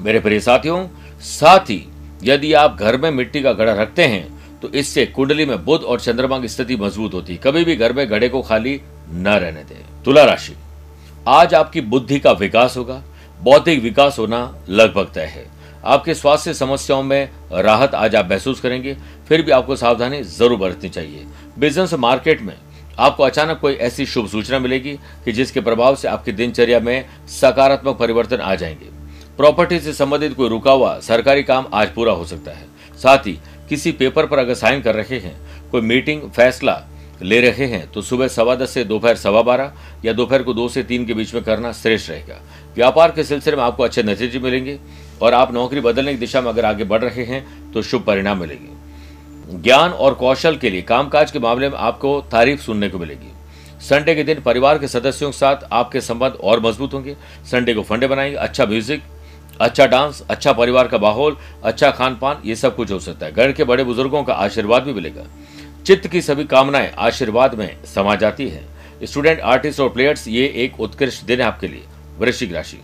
मेरे 0.00 0.20
प्रिय 0.20 0.40
साथियों, 0.40 0.86
साथ 1.20 1.70
ही 1.70 1.84
यदि 2.22 2.52
आप 2.54 2.76
घर 2.76 2.96
में 2.96 3.10
मिट्टी 3.10 3.42
का 3.42 3.52
घड़ा 3.52 3.72
रखते 3.72 4.04
हैं 4.04 4.26
तो 4.60 4.68
इससे 4.70 5.04
कुंडली 5.06 5.44
में 5.46 5.64
बुद्ध 5.64 5.84
और 5.84 6.00
चंद्रमा 6.00 6.38
की 6.38 6.48
स्थिति 6.48 6.76
मज़बूत 6.76 7.14
होती 7.14 7.32
है। 7.32 7.40
कभी 7.42 7.64
भी 7.64 7.76
घर 7.76 7.92
में 7.92 8.06
घड़े 8.08 8.28
को 8.28 8.40
खाली 8.42 8.80
न 9.10 9.28
रहने 9.28 9.62
दें। 9.64 10.02
तुला 10.04 10.24
राशि। 10.24 10.54
आज 11.28 11.54
आपकी 11.54 11.80
बुद्धि 11.82 12.18
का 12.20 12.32
विकास 12.32 12.76
होगा 12.76 13.02
बौद्धिक 13.42 13.82
विकास 13.82 14.18
होना 14.18 14.38
लगभग 14.68 15.10
तय 15.14 15.24
है। 15.26 15.44
आपके 15.86 16.14
स्वास्थ्य 16.14 16.54
समस्याओं 16.54 17.02
में 17.02 17.28
राहत 17.52 17.94
आज 17.94 18.14
आप 18.16 18.30
महसूस 18.30 18.60
करेंगे, 18.60 18.96
फिर 19.28 19.42
भी 19.42 19.50
आपको 19.50 19.76
सावधानी 19.76 20.22
ज़रूर 20.22 20.58
बरतनी 20.58 20.90
चाहिए। 20.90 21.26
बिज़नेस 21.58 21.94
मार्केट 21.94 22.42
में 22.42 22.54
आपको 22.98 23.22
अचानक 23.22 23.58
कोई 23.60 23.74
ऐसी 23.74 24.06
शुभ 24.06 24.28
सूचना 24.28 24.58
मिलेगी 24.58 24.98
कि 25.24 25.32
जिसके 25.32 25.60
प्रभाव 25.60 25.96
से 25.96 26.08
आपकी 26.08 26.32
दिनचर्या 26.32 26.80
में 26.80 27.04
सकारात्मक 27.30 27.98
परिवर्तन 27.98 28.36
आ 28.36 28.54
जाएँगे। 28.54 28.90
प्रॉपर्टी 29.36 29.80
से 29.80 29.92
संबंधित 29.92 30.34
कोई 30.34 30.48
रुका 30.48 30.72
हुआ 30.72 30.98
सरकारी 31.00 31.42
काम 31.42 31.66
आज 31.74 31.94
पूरा 31.94 32.12
हो 32.12 32.24
सकता 32.24 32.50
है। 32.50 32.66
साथ 32.98 33.26
ही 33.26 33.38
किसी 33.68 33.92
पेपर 33.92 34.26
पर 34.26 34.38
अगर 34.38 34.54
साइन 34.54 34.80
कर 34.82 34.94
रहे 34.94 35.18
हैं, 35.18 35.36
कोई 35.70 35.80
मीटिंग, 35.80 36.30
फैसला 36.30 36.82
ले 37.22 37.40
रहे 37.40 37.66
हैं 37.66 37.90
तो 37.92 38.02
सुबह 38.02 38.28
सवा 38.28 38.54
दस 38.54 38.70
से 38.70 38.82
दोपहर 38.84 39.16
सवा 39.16 39.40
बारह 39.42 39.72
या 40.04 40.12
दोपहर 40.12 40.42
को 40.42 40.52
दो 40.54 40.68
से 40.68 40.82
तीन 40.82 41.06
के 41.06 41.14
बीच 41.14 41.34
में 41.34 41.42
करना 41.44 41.72
श्रेष्ठ 41.72 42.10
रहेगा। 42.10 42.40
व्यापार 42.78 43.10
के 43.10 43.22
सिलसिले 43.24 43.56
में 43.56 43.62
आपको 43.62 43.82
अच्छे 43.82 44.02
नतीजे 44.02 44.38
मिलेंगे 44.38 44.78
और 45.22 45.34
आप 45.34 45.52
नौकरी 45.54 45.80
बदलने 45.80 46.12
की 46.12 46.18
दिशा 46.18 46.40
में 46.40 46.48
अगर 46.48 46.64
आगे 46.64 46.84
बढ़ 46.84 47.00
रहे 47.00 47.24
हैं 47.24 47.72
तो 47.72 47.82
शुभ 47.82 48.02
परिणाम 48.02 48.38
मिलेंगे। 48.38 49.62
ज्ञान 49.62 49.90
और 49.90 50.14
कौशल 50.14 50.56
के 50.56 50.70
लिए 50.70 50.82
कामकाज 50.82 51.30
के 51.30 51.38
मामले 51.38 51.68
में 51.68 51.76
आपको 51.78 52.20
तारीफ़ 52.32 52.60
सुनने 52.60 52.88
को 52.88 52.98
मिलेगी। 52.98 53.32
संडे 53.80 54.14
के 54.14 54.24
दिन 54.24 54.40
परिवार 54.42 54.78
के 54.78 54.88
सदस्यों 54.88 55.30
के 55.30 55.36
साथ 55.38 55.66
आपके 55.72 56.00
संबंध 56.00 56.32
और 56.34 56.60
मज़बूत 56.60 56.94
होंगे। 56.94 57.16
संडे 57.50 57.74
को 57.74 57.82
फंडे 57.82 58.06
बनाएँगे। 58.06 58.36
अच्छा 58.36 58.66
म्यूज़िक 58.66 59.02
अच्छा 59.60 59.86
डांस 59.86 60.22
अच्छा 60.30 60.52
परिवार 60.52 60.88
का 60.88 60.98
माहौल 60.98 61.36
अच्छा 61.64 61.90
खान 61.90 62.16
पान 62.16 62.42
ये 62.44 62.56
सब 62.56 62.76
कुछ 62.76 62.90
हो 62.92 62.98
सकता 63.00 63.26
है। 63.26 63.32
घर 63.32 63.52
के 63.52 63.64
बड़े 63.64 63.84
बुज़ुर्गों 63.84 64.24
का 64.24 64.34
आशीर्वाद 64.36 64.82
भी 64.82 64.92
मिलेगा। 64.92 65.26
चित्त 65.86 66.06
की 66.06 66.22
सभी 66.22 66.44
कामनाएँ 66.46 66.92
आशीर्वाद 67.00 67.54
में 67.54 67.84
समा 67.86 68.14
जाती 68.16 68.48
है। 68.48 68.64
स्टूडेंट, 69.04 69.40
आर्टिस्ट 69.40 69.80
और 69.80 69.88
प्लेयर्स, 69.88 70.28
ये 70.28 70.46
एक 70.56 70.80
उत्कृष्ट 70.80 71.24
दिन 71.24 71.40
है 71.40 71.46
आपके 71.46 71.68
लिए। 71.68 71.82
वृश्चिक 72.18 72.52
राशि। 72.52 72.78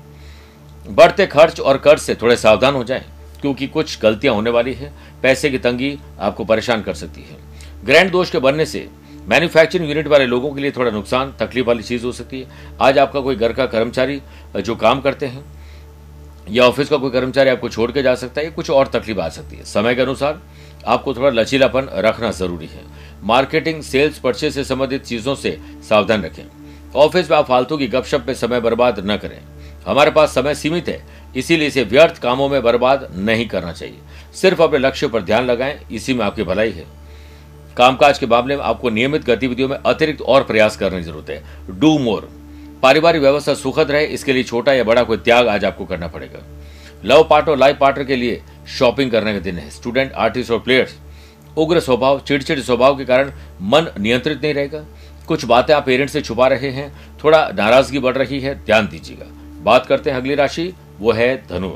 बढ़ते 0.84 1.26
खर्च 1.26 1.60
और 1.60 1.78
कर्ज 1.78 2.00
से 2.00 2.14
थोड़े 2.14 2.36
सावधान 2.36 2.74
हो 2.74 2.84
जाएँ, 2.84 3.04
क्योंकि 3.40 3.66
कुछ 3.66 3.98
गलतियाँ 4.00 4.34
होने 4.34 4.50
वाली 4.50 4.74
है, 4.74 4.92
पैसे 5.22 5.50
की 5.50 5.58
तंगी 5.58 5.98
आपको 6.20 6.44
परेशान 6.44 6.82
कर 6.82 6.94
सकती 6.94 7.22
है। 7.22 7.36
ग्रैंड 7.84 8.10
दोष 8.10 8.30
के 8.30 8.38
बनने 8.38 8.66
से 8.66 8.88
मैन्युफैक्चरिंग 9.28 9.88
यूनिट 9.88 10.06
वाले 10.06 10.26
लोगों 10.26 10.52
के 10.54 10.60
लिए 10.60 10.70
थोड़ा 10.70 10.90
नुकसान, 10.90 11.32
तकलीफ़ 11.40 11.66
वाली 11.66 11.82
चीज़ 11.82 12.04
हो 12.04 12.12
सकती 12.12 12.40
है। 12.40 12.76
आज 12.80 12.98
आपका 12.98 13.20
कोई 13.20 13.36
घर 13.36 13.52
का 13.52 13.66
कर्मचारी 13.66 14.20
जो 14.56 14.74
काम 14.76 15.00
करते 15.00 15.26
हैं, 15.26 15.44
या 16.48 16.64
ऑफ़िस 16.64 16.88
का 16.88 16.96
कोई 16.96 17.10
कर्मचारी 17.10 17.50
आपको 17.50 17.68
छोड़ 17.68 17.90
के 17.92 18.02
जा 18.02 18.14
सकता 18.14 18.40
है 18.40 18.50
कुछ 18.50 18.70
और 18.70 18.86
तकलीफ़ 18.88 19.20
आ 19.20 19.28
सकती 19.28 19.56
है। 19.56 19.64
समय 19.64 19.94
के 19.94 20.02
अनुसार 20.02 20.40
आपको 20.86 21.14
थोड़ा 21.14 21.30
लचीलापन 21.30 21.88
रखना 21.96 22.30
ज़रूरी 22.32 22.66
है। 22.66 22.82
मार्केटिंग, 23.22 23.82
सेल्स 23.82 24.18
परचेज 24.18 24.54
से 24.54 24.64
संबंधित 24.64 25.04
चीज़ों 25.04 25.34
से 25.34 25.58
सावधान 25.88 26.22
रखें। 26.22 26.44
ऑफ़िस 26.96 27.30
में 27.30 27.38
आप 27.38 27.46
फालतू 27.46 27.76
की 27.76 27.86
गपशप 27.86 28.24
में 28.28 28.34
समय 28.34 28.60
बर्बाद 28.60 29.02
न 29.06 29.16
करें। 29.16 29.40
हमारे 29.86 30.10
पास 30.10 30.34
समय 30.34 30.54
सीमित 30.54 30.88
है, 30.88 31.02
इसीलिए 31.36 31.68
इसे 31.68 31.82
व्यर्थ 31.82 32.18
कामों 32.18 32.48
में 32.48 32.62
बर्बाद 32.62 33.08
नहीं 33.16 33.48
करना 33.48 33.72
चाहिए। 33.72 33.98
सिर्फ़ 34.34 34.62
अपने 34.62 34.78
लक्ष्य 34.78 35.08
पर 35.08 35.22
ध्यान 35.22 35.44
लगाएँ, 35.44 35.80
इसी 35.92 36.14
में 36.14 36.24
आपकी 36.24 36.42
भलाई 36.42 36.70
है। 36.70 36.84
कामकाज 37.76 38.18
के 38.18 38.26
मामले 38.26 38.56
में 38.56 38.62
आपको 38.64 38.90
नियमित 38.90 39.24
गतिविधियों 39.24 39.68
में 39.68 39.76
अतिरिक्त 39.76 40.22
और 40.22 40.42
प्रयास 40.42 40.76
करने 40.76 40.96
की 40.96 41.02
ज़रूरत 41.02 41.30
है। 41.30 41.42
Do 41.70 41.98
more. 41.98 42.28
पारिवारिक 42.82 43.22
व्यवस्था 43.22 43.54
सुखद 43.54 43.90
रहे, 43.90 44.04
इसके 44.04 44.32
लिए 44.32 44.42
छोटा 44.42 44.72
या 44.72 44.84
बड़ा 44.84 45.02
कोई 45.02 45.16
त्याग 45.16 45.48
आज 45.48 45.64
आपको 45.64 45.84
करना 45.84 46.08
पड़ेगा। 46.08 46.42
लव 47.04 47.26
पार्ट 47.30 47.48
और 47.48 47.56
लाइफ 47.56 47.78
पार्टनर 47.78 48.04
के 48.04 48.16
लिए 48.16 48.42
शॉपिंग 48.68 49.10
करने 49.10 49.32
का 49.32 49.38
दिन 49.38 49.58
है। 49.58 49.70
स्टूडेंट, 49.70 50.12
आर्टिस्ट 50.12 50.50
और 50.50 50.58
प्लेयर्स। 50.58 50.94
उग्र 51.56 51.80
स्वभाव, 51.80 52.20
चिड़चिड़ 52.20 52.60
स्वभाव 52.60 52.96
के 52.98 53.04
कारण 53.04 53.32
मन 53.62 53.86
नियंत्रित 53.98 54.42
नहीं 54.42 54.54
रहेगा। 54.54 54.84
कुछ 55.28 55.44
बातें 55.44 55.72
आप 55.74 55.84
पेरेंट्स 55.86 56.12
से 56.12 56.20
छुपा 56.20 56.46
रहे 56.48 56.70
हैं, 56.70 56.92
थोड़ा 57.24 57.48
नाराज़गी 57.54 57.98
बढ़ 57.98 58.16
रही 58.16 58.40
है, 58.40 58.54
ध्यान 58.64 58.88
दीजिएगा। 58.88 59.26
बात 59.62 59.86
करते 59.86 60.10
हैं 60.10 60.16
अगली 60.16 60.34
राशि, 60.34 60.72
वो 61.00 61.12
है 61.12 61.36
धनु। 61.48 61.70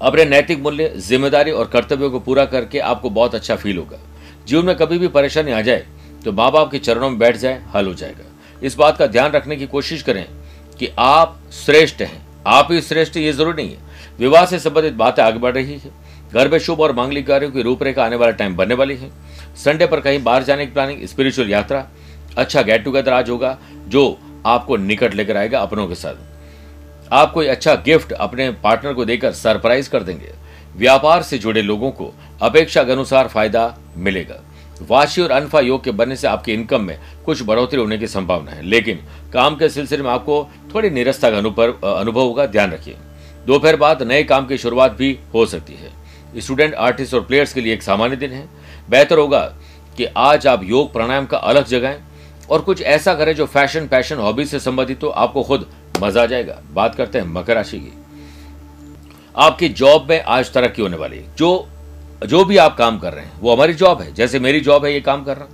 अपने 0.00 0.24
नैतिक 0.24 0.58
मूल्य, 0.58 0.92
ज़िम्मेदारी 0.98 1.50
और 1.50 1.66
कर्तव्यों 1.66 2.10
को 2.10 2.20
पूरा 2.20 2.44
करके 2.46 2.78
आपको 2.80 3.10
बहुत 3.10 3.34
अच्छा 3.34 3.56
फील 3.56 3.78
होगा। 3.78 3.98
जीवन 4.46 4.64
में 4.64 4.76
कभी 4.76 4.98
भी 4.98 5.08
परेशानी 5.10 5.52
आ 5.52 5.60
जाए 5.60 5.84
तो 6.24 6.32
माँ 6.32 6.50
बाप 6.52 6.70
के 6.70 6.78
चरणों 6.78 7.08
में 7.10 7.18
बैठ 7.18 7.36
जाए, 7.36 7.62
हल 7.74 7.86
हो 7.86 7.94
जाएगा। 7.94 8.24
इस 8.62 8.76
बात 8.76 8.96
का 8.96 9.06
ध्यान 9.06 9.32
रखने 9.32 9.56
की 9.56 9.66
कोशिश 9.66 10.02
करें 10.02 10.24
कि 10.78 10.88
आप 10.98 11.38
श्रेष्ठ 11.54 12.00
हैं। 12.02 12.26
आप 12.46 12.68
ही 12.72 12.80
श्रेष्ठ, 12.80 13.16
ये 13.16 13.32
ज़रूरी 13.32 13.62
नहीं 13.62 13.74
है। 13.74 13.86
विवाह 14.18 14.44
से 14.46 14.58
संबंधित 14.58 14.92
बातें 14.94 15.22
आगे 15.22 15.38
बढ़ 15.38 15.54
रही 15.54 15.74
है। 15.74 15.90
घर 16.34 16.48
में 16.48 16.58
शुभ 16.58 16.80
और 16.80 16.92
मांगलिक 16.92 17.26
कार्यों 17.26 17.50
की 17.50 17.62
रूपरेखा 17.62 18.04
आने 18.04 18.16
वाला 18.16 18.32
टाइम 18.32 18.56
बनने 18.56 18.74
वाली 18.74 18.96
है। 18.96 19.10
संडे 19.56 19.86
पर 19.86 20.00
कहीं 20.00 20.22
बाहर 20.22 20.42
जाने 20.42 20.66
की 20.66 20.72
प्लानिंग 20.72 21.06
स्पिरिचुअल 21.06 21.50
यात्रा। 21.50 21.86
अच्छा 22.38 22.62
गेट 22.62 22.84
टुगेदर 22.84 23.12
आज 23.12 23.30
होगा, 23.30 23.58
जो 23.88 24.18
आपको 24.46 24.76
निकट 24.76 25.14
लेकर 25.14 25.36
आएगा 25.36 25.60
अपनों 25.60 25.86
के 25.86 25.94
साथ। 25.94 26.14
आप 27.12 27.32
कोई 27.32 27.46
अच्छा 27.46 27.74
गिफ्ट 27.74 28.12
अपने 28.12 28.50
पार्टनर 28.50 28.92
को 28.94 29.04
देकर 29.04 29.32
सरप्राइज़ 29.32 29.90
कर 29.90 30.02
देंगे। 30.02 30.32
व्यापार 30.76 31.22
से 31.22 31.38
जुड़े 31.38 31.62
लोगों 31.62 31.90
को 31.90 32.12
अपेक्षा 32.42 32.82
के 32.84 32.92
अनुसार 32.92 33.28
फ़ायदा 33.28 33.78
मिलेगा। 33.96 34.40
वाशी 34.88 35.22
और 35.22 35.30
अनफा 35.30 35.60
योग 35.60 35.84
के 35.84 35.90
बनने 35.90 36.16
से 36.16 36.26
आपकी 36.28 36.52
इनकम 36.52 36.80
में 36.80 36.98
कुछ 37.24 37.42
बढ़ोतरी 37.42 37.80
होने 37.80 37.98
की 37.98 38.06
संभावना 38.06 38.50
है। 38.50 38.62
लेकिन 38.62 38.98
काम 39.32 39.54
के 39.54 39.68
सिलसिले 39.68 40.02
में 40.02 40.10
आपको 40.10 40.48
थोड़ी 40.74 40.90
निरस्ता 40.90 41.30
का 41.30 41.36
अनुभव 41.36 42.20
होगा, 42.20 42.46
ध्यान 42.46 42.72
रखिए। 42.72 42.96
दोपहर 43.46 43.76
बाद 43.76 44.02
नए 44.02 44.22
काम 44.22 44.46
की 44.46 44.58
शुरुआत 44.58 44.92
भी 44.92 45.18
हो 45.34 45.46
सकती 45.46 45.72
है। 45.72 45.97
स्टूडेंट, 46.36 46.74
आर्टिस्ट 46.74 47.14
और 47.14 47.20
प्लेयर्स 47.20 47.52
के 47.52 47.60
लिए 47.60 47.74
एक 47.74 47.82
सामान्य 47.82 48.16
दिन 48.16 48.30
है। 48.30 48.48
बेहतर 48.90 49.18
होगा 49.18 49.54
कि 49.96 50.04
आज 50.04 50.46
आप 50.46 50.64
योग 50.64 50.92
प्राणायाम 50.92 51.26
का 51.26 51.36
अलग 51.36 51.66
जगाएँ 51.66 52.00
और 52.50 52.60
कुछ 52.60 52.82
ऐसा 52.82 53.14
करें 53.14 53.34
जो 53.34 53.46
फ़ैशन, 53.46 53.88
पैशन, 53.88 54.16
हॉबी 54.16 54.44
से 54.44 54.60
संबंधित 54.60 55.02
हो, 55.02 55.08
आपको 55.08 55.42
खुद 55.42 55.72
मज़ा 56.02 56.22
आ 56.22 56.26
जाएगा। 56.26 56.62
बात 56.72 56.94
करते 56.94 57.18
हैं 57.18 57.26
मकर 57.26 57.54
राशि 57.54 57.78
की। 57.78 57.92
आपकी 59.36 59.68
जॉब 59.68 60.06
में 60.10 60.22
आज 60.22 60.52
तरक्की 60.52 60.82
होने 60.82 60.96
वाली 60.96 61.16
है। 61.16 61.34
जो 61.36 61.68
जो 62.26 62.44
भी 62.44 62.56
आप 62.56 62.76
काम 62.76 62.98
कर 62.98 63.12
रहे 63.12 63.24
हैं, 63.24 63.32
वो 63.40 63.54
हमारी 63.54 63.74
जॉब 63.74 64.00
है। 64.00 64.14
जैसे 64.14 64.38
मेरी 64.40 64.60
जॉब 64.60 64.84
है, 64.84 64.92
ये 64.92 65.00
काम 65.00 65.24
कर 65.24 65.34
करना 65.34 65.48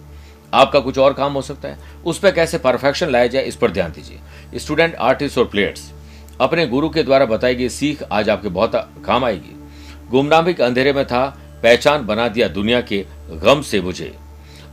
आपका 0.55 0.81
कुछ 0.81 0.99
और 0.99 1.13
काम 1.13 1.33
हो 1.33 1.43
सकता 1.43 1.69
है। 1.69 1.79
उस 2.07 2.19
पर 2.19 2.31
कैसे 2.31 2.59
परफेक्शन 2.59 3.09
लाया 3.09 3.27
जाए, 3.27 3.43
इस 3.43 3.57
पर 3.57 3.71
ध्यान 3.71 3.93
दीजिए। 3.93 4.19
स्टूडेंट, 4.59 4.95
आर्टिस्ट 4.95 5.39
और 5.39 5.45
प्लेयर्स, 5.45 5.93
अपने 6.41 6.67
गुरु 6.67 6.89
के 6.91 7.03
द्वारा 7.03 7.25
बताई 7.25 7.55
गई 7.55 7.69
सीख 7.69 8.03
आज 8.13 8.31
आपके 8.31 8.49
बहुत 8.49 8.73
काम 9.07 9.25
आएगी। 9.25 9.64
गुमनामी 10.11 10.55
के 10.55 10.63
अंधेरे 10.63 10.93
में 10.93 11.05
था, 11.05 11.27
पहचान 11.63 12.07
बना 12.07 12.29
दिया 12.29 12.49
दुनिया 12.49 12.81
के 12.81 13.05
गम 13.33 13.61
से 13.63 13.81
मुझे। 13.81 14.13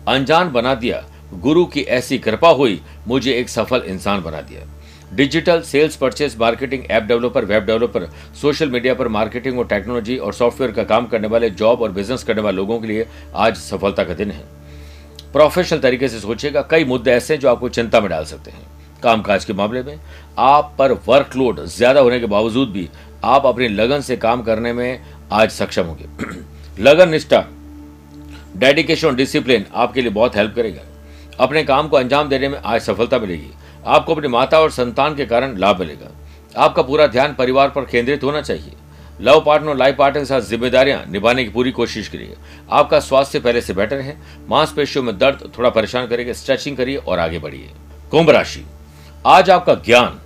अनजान 0.08 0.52
बना 0.52 0.74
दिया, 0.76 1.04
गुरु 1.34 1.66
की 1.66 1.82
ऐसी 1.82 2.18
कृपा 2.18 2.50
हुई, 2.50 2.82
मुझे 3.08 3.34
एक 3.34 3.50
सफल 3.50 3.84
इंसान 3.88 4.22
बना 4.22 4.42
दिया। 4.42 4.68
Digital 5.14 5.62
sales 5.62 5.96
purchase, 5.96 6.36
marketing 6.40 6.84
app 6.86 7.04
developer, 7.04 7.46
web 7.46 7.66
developer, 7.66 8.10
social 8.42 8.70
media 8.70 8.94
पर 8.94 9.08
मार्केटिंग 9.08 9.60
और 9.60 9.68
टेक्नोलॉजी 9.68 10.18
और 10.18 10.34
सॉफ्टवेयर 10.34 10.72
का 10.72 10.84
काम 10.84 11.08
करने 11.08 11.28
वाले, 11.28 11.50
जॉब 11.50 11.82
और 11.82 11.92
बिज़नेस 11.92 12.24
करने 12.24 12.42
वाले 12.42 12.58
लोगों 12.58 12.80
के 12.80 12.88
लिए 12.88 13.08
आज 13.36 13.56
सफलता 13.56 14.04
का 14.04 14.14
दिन 14.14 14.32
है। 14.32 14.44
प्रोफेशनल 15.34 15.80
तरीके 15.80 16.08
से 16.08 16.20
सोचिएगा, 16.20 16.62
कई 16.62 16.86
मुद्दे 16.86 17.12
ऐसे 17.12 17.34
हैं 17.34 17.42
जो 17.42 17.50
आपको 17.50 17.70
चिंता 17.70 18.00
में 18.00 18.10
डाल 18.10 18.26
सकते 18.26 18.52
हैं। 18.52 18.68
कामकाज 19.04 19.46
के 19.46 19.54
मामले 19.54 19.84
में, 19.84 20.00
आप 20.38 20.76
पर 20.80 20.92
वर्कलोड 21.08 21.66
ज़्यादा 21.66 22.00
होने 22.00 22.20
के 22.20 22.26
बावजूद 22.26 22.70
भी, 22.70 22.90
आप 23.24 23.46
अपनी 23.46 23.68
लगन 23.68 24.02
से 24.02 24.18
काम 24.18 24.42
करने 24.42 24.74
में 24.74 25.02
आज 25.32 25.52
सक्षम 25.52 25.84
होंगे। 25.84 26.06
लगन, 26.84 27.10
निष्ठा 27.10 27.46
डेडिकेशन 28.58 29.16
डिसिप्लिन 29.16 29.66
आपके 29.74 30.02
लिए 30.02 30.12
बहुत 30.12 30.36
हेल्प 30.36 30.56
करेगा। 30.56 30.82
अपने 31.40 31.64
काम 31.64 31.88
को 31.88 31.98
अंजाम 31.98 32.30
देने 32.30 32.50
में 32.50 32.60
आज 32.60 32.82
सफलता 32.82 33.20
मिलेगी। 33.20 33.50
आपको 33.86 34.16
अपनी 34.16 34.28
माता 34.28 34.60
और 34.60 34.72
संतान 34.72 35.16
के 35.16 35.26
कारण 35.26 35.58
लाभ 35.58 35.80
मिलेगा। 35.80 36.12
आपका 36.58 36.82
पूरा 36.82 37.08
ध्यान 37.08 37.34
परिवार 37.34 37.70
पर 37.70 37.82
केंद्रित 37.82 38.24
होना 38.24 38.42
चाहिए। 38.42 38.74
लव 39.22 39.44
पार्टनर 39.46 39.70
और 39.70 39.78
लाइफ 39.78 39.96
पार्टनर 39.96 40.22
के 40.22 40.26
साथ 40.26 40.42
जिम्मेदारियाँ 40.42 41.06
निभाने 41.10 41.44
की 41.44 41.50
पूरी 41.50 41.72
कोशिश 41.72 42.08
करिए। 42.08 42.36
आपका 42.72 43.00
स्वास्थ्य 43.00 43.40
पहले 43.40 43.62
से 43.62 43.74
बेटर 43.74 44.00
है। 44.00 44.18
मांसपेशियों 44.50 45.04
में 45.04 45.18
दर्द 45.18 45.52
थोड़ा 45.58 45.70
परेशान 45.70 46.08
करेगा। 46.08 46.34
स्ट्रेचिंग 46.34 46.78
करिए 46.78 46.98
और 46.98 47.20
आगे 47.20 47.40
बढ़िए। 47.40 47.70
कुंभ 48.12 48.30
राशि। 48.30 48.66
आज 49.26 49.50
आपका 49.50 49.74
ज्ञान 49.74 50.20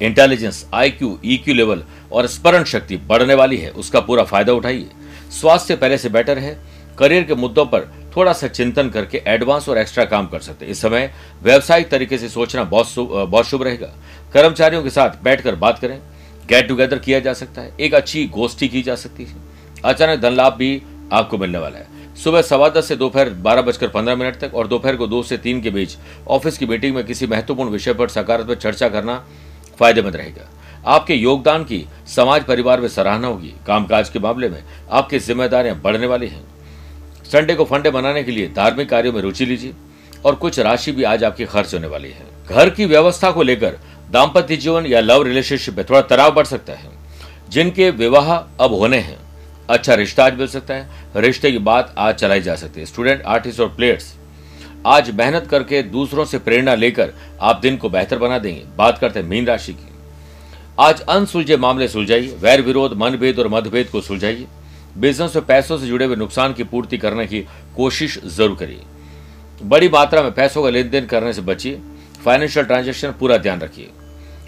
इंटेलिजेंस 0.00 0.64
आईक्यू 0.74 1.18
ईक्यू 1.24 1.54
लेवल 1.54 1.82
और 2.12 2.26
स्मरण 2.26 2.64
शक्ति 2.64 2.96
बढ़ने 2.98 3.34
वाली 3.34 3.56
है, 3.56 3.70
उसका 3.70 4.00
पूरा 4.00 4.24
फ़ायदा 4.24 4.52
उठाइए। 4.52 4.88
स्वास्थ्य 5.32 5.76
पहले 5.76 5.98
से 5.98 6.08
बेटर 6.10 6.38
है 6.38 6.58
करियर 6.98 7.24
के 7.24 7.34
मुद्दों 7.34 7.64
पर 7.66 7.90
थोड़ा 8.16 8.32
सा 8.32 8.48
चिंतन 8.48 8.88
करके 8.90 9.22
एडवांस 9.26 9.68
और 9.68 9.78
एक्स्ट्रा 9.78 10.04
काम 10.04 10.26
कर 10.26 10.40
सकते 10.40 10.64
हैं। 10.64 10.72
इस 10.72 10.80
समय 10.82 11.10
व्यवसायिक 11.42 11.88
तरीके 11.90 12.18
से 12.18 12.28
सोचना 12.28 12.64
बहुत 12.64 12.94
बहुत 12.98 13.46
शुभ 13.46 13.62
रहेगा। 13.62 13.86
कर्मचारियों 14.34 14.82
के 14.82 14.90
साथ 14.90 15.22
बैठकर 15.24 15.54
बात 15.56 15.78
करें 15.78 15.98
गेट 16.48 16.68
टुगेदर 16.68 16.98
किया 16.98 17.20
जा 17.20 17.32
सकता 17.34 17.60
है, 17.60 17.72
एक 17.80 17.94
अच्छी 17.94 18.24
गोष्ठी 18.28 18.68
की 18.68 18.82
जा 18.82 18.94
सकती 18.96 19.24
है। 19.24 19.34
अचानक 19.84 20.20
धन 20.20 20.32
लाभ 20.32 20.52
भी 20.54 20.82
आपको 21.12 21.38
मिलने 21.38 21.58
वाला 21.58 21.78
है। 21.78 22.14
सुबह 22.16 22.42
सवा 22.42 22.68
दस 22.68 22.88
से 22.88 22.96
दोपहर 22.96 23.30
बारह 23.40 23.62
बजकर 23.62 23.88
पंद्रह 23.88 24.16
मिनट 24.16 24.36
तक 24.40 24.54
और 24.54 24.66
दोपहर 24.68 24.96
को 24.96 25.06
दो 25.06 25.22
से 25.22 25.36
तीन 25.38 25.60
के 25.62 25.70
बीच 25.70 25.96
ऑफ़िस 26.28 26.58
की 26.58 26.66
मीटिंग 26.66 26.94
में 26.94 27.04
किसी 27.06 27.26
महत्वपूर्ण 27.26 27.70
विषय 27.70 27.94
पर 27.94 28.08
सकारात्मक 28.10 28.58
चर्चा 28.58 28.88
करना 28.88 29.24
फ़ायदेमंद 29.78 30.16
रहेगा। 30.16 30.48
आपके 30.86 31.14
योगदान 31.14 31.64
की 31.64 31.84
समाज 32.06 32.44
परिवार 32.44 32.80
में 32.80 32.88
सराहना 32.88 33.28
होगी। 33.28 33.54
कामकाज 33.66 34.08
के 34.08 34.18
मामले 34.18 34.48
में 34.48 34.62
आपकी 34.90 35.18
जिम्मेदारियाँ 35.18 35.80
बढ़ने 35.80 36.06
वाली 36.06 36.28
हैं। 36.28 36.42
संडे 37.24 37.54
को 37.54 37.64
फंडे 37.64 37.90
बनाने 37.90 38.22
के 38.24 38.30
लिए 38.30 38.48
धार्मिक 38.48 38.88
कार्यों 38.88 39.12
में 39.12 39.20
रुचि 39.20 39.46
लीजिए 39.46 39.74
और 40.24 40.34
कुछ 40.34 40.58
राशि 40.58 40.92
भी 40.92 41.02
आज 41.02 41.24
आपकी 41.24 41.44
खर्च 41.44 41.74
होने 41.74 41.86
वाली 41.86 42.10
है। 42.10 42.26
घर 42.48 42.70
की 42.70 42.86
व्यवस्था 42.86 43.30
को 43.30 43.42
लेकर 43.42 43.78
दाम्पत्य 44.10 44.56
जीवन 44.56 44.86
या 44.86 45.00
लव 45.00 45.22
रिलेशनशिप 45.22 45.76
में 45.76 45.84
थोड़ा 45.90 46.00
तनाव 46.00 46.32
बढ़ 46.34 46.46
सकता 46.46 46.72
है। 46.72 46.90
जिनके 47.48 47.90
विवाह 47.90 48.32
अब 48.34 48.72
होने 48.72 48.98
हैं 48.98 49.18
अच्छा 49.68 49.94
रिश्ता 49.94 50.24
आज 50.24 50.34
मिल 50.34 50.46
सकता 50.46 50.74
है। 50.74 50.88
रिश्ते 51.16 51.50
की 51.52 51.58
बात 51.58 51.94
आज 51.98 52.14
चलाई 52.14 52.40
जा 52.40 52.54
सकती 52.54 52.80
है। 52.80 52.86
स्टूडेंट, 52.86 53.22
आर्टिस्ट 53.22 53.60
और 53.60 53.68
प्लेयर्स 53.68 54.14
आज 54.86 55.10
मेहनत 55.10 55.46
करके 55.46 55.82
दूसरों 55.82 56.24
से 56.24 56.38
प्रेरणा 56.38 56.74
लेकर 56.74 57.12
आप 57.40 57.60
दिन 57.62 57.76
को 57.76 57.88
बेहतर 57.90 58.18
बना 58.18 58.38
देंगे। 58.38 58.62
बात 58.76 58.98
करते 58.98 59.20
हैं 59.20 59.26
मीन 59.26 59.46
राशि 59.46 59.72
की। 59.72 59.90
आज 60.78 61.00
अनसुलझे 61.00 61.56
मामले 61.56 61.88
सुलझाइए, 61.88 62.34
वैर 62.40 62.62
विरोध, 62.62 62.96
मनभेद 62.96 63.38
और 63.38 63.48
मतभेद 63.48 63.88
को 63.88 64.00
सुलझाइए। 64.00 64.46
बिज़नेस 64.98 65.36
में 65.36 65.44
पैसों 65.46 65.78
से 65.78 65.86
जुड़े 65.86 66.04
हुए 66.04 66.16
नुकसान 66.16 66.52
की 66.52 66.64
पूर्ति 66.64 66.98
करने 66.98 67.26
की 67.26 67.40
कोशिश 67.76 68.18
ज़रूर 68.26 68.56
करिए। 68.56 68.82
बड़ी 69.62 69.88
मात्रा 69.88 70.22
में 70.22 70.32
पैसों 70.32 70.62
का 70.62 70.70
लेन 70.70 70.90
देन 70.90 71.06
करने 71.06 71.32
से 71.32 71.42
बचिए। 71.42 71.80
फाइनेंशियल 72.24 72.66
ट्रांजेक्शन 72.66 73.14
पूरा 73.20 73.36
ध्यान 73.36 73.60
रखिए। 73.60 73.90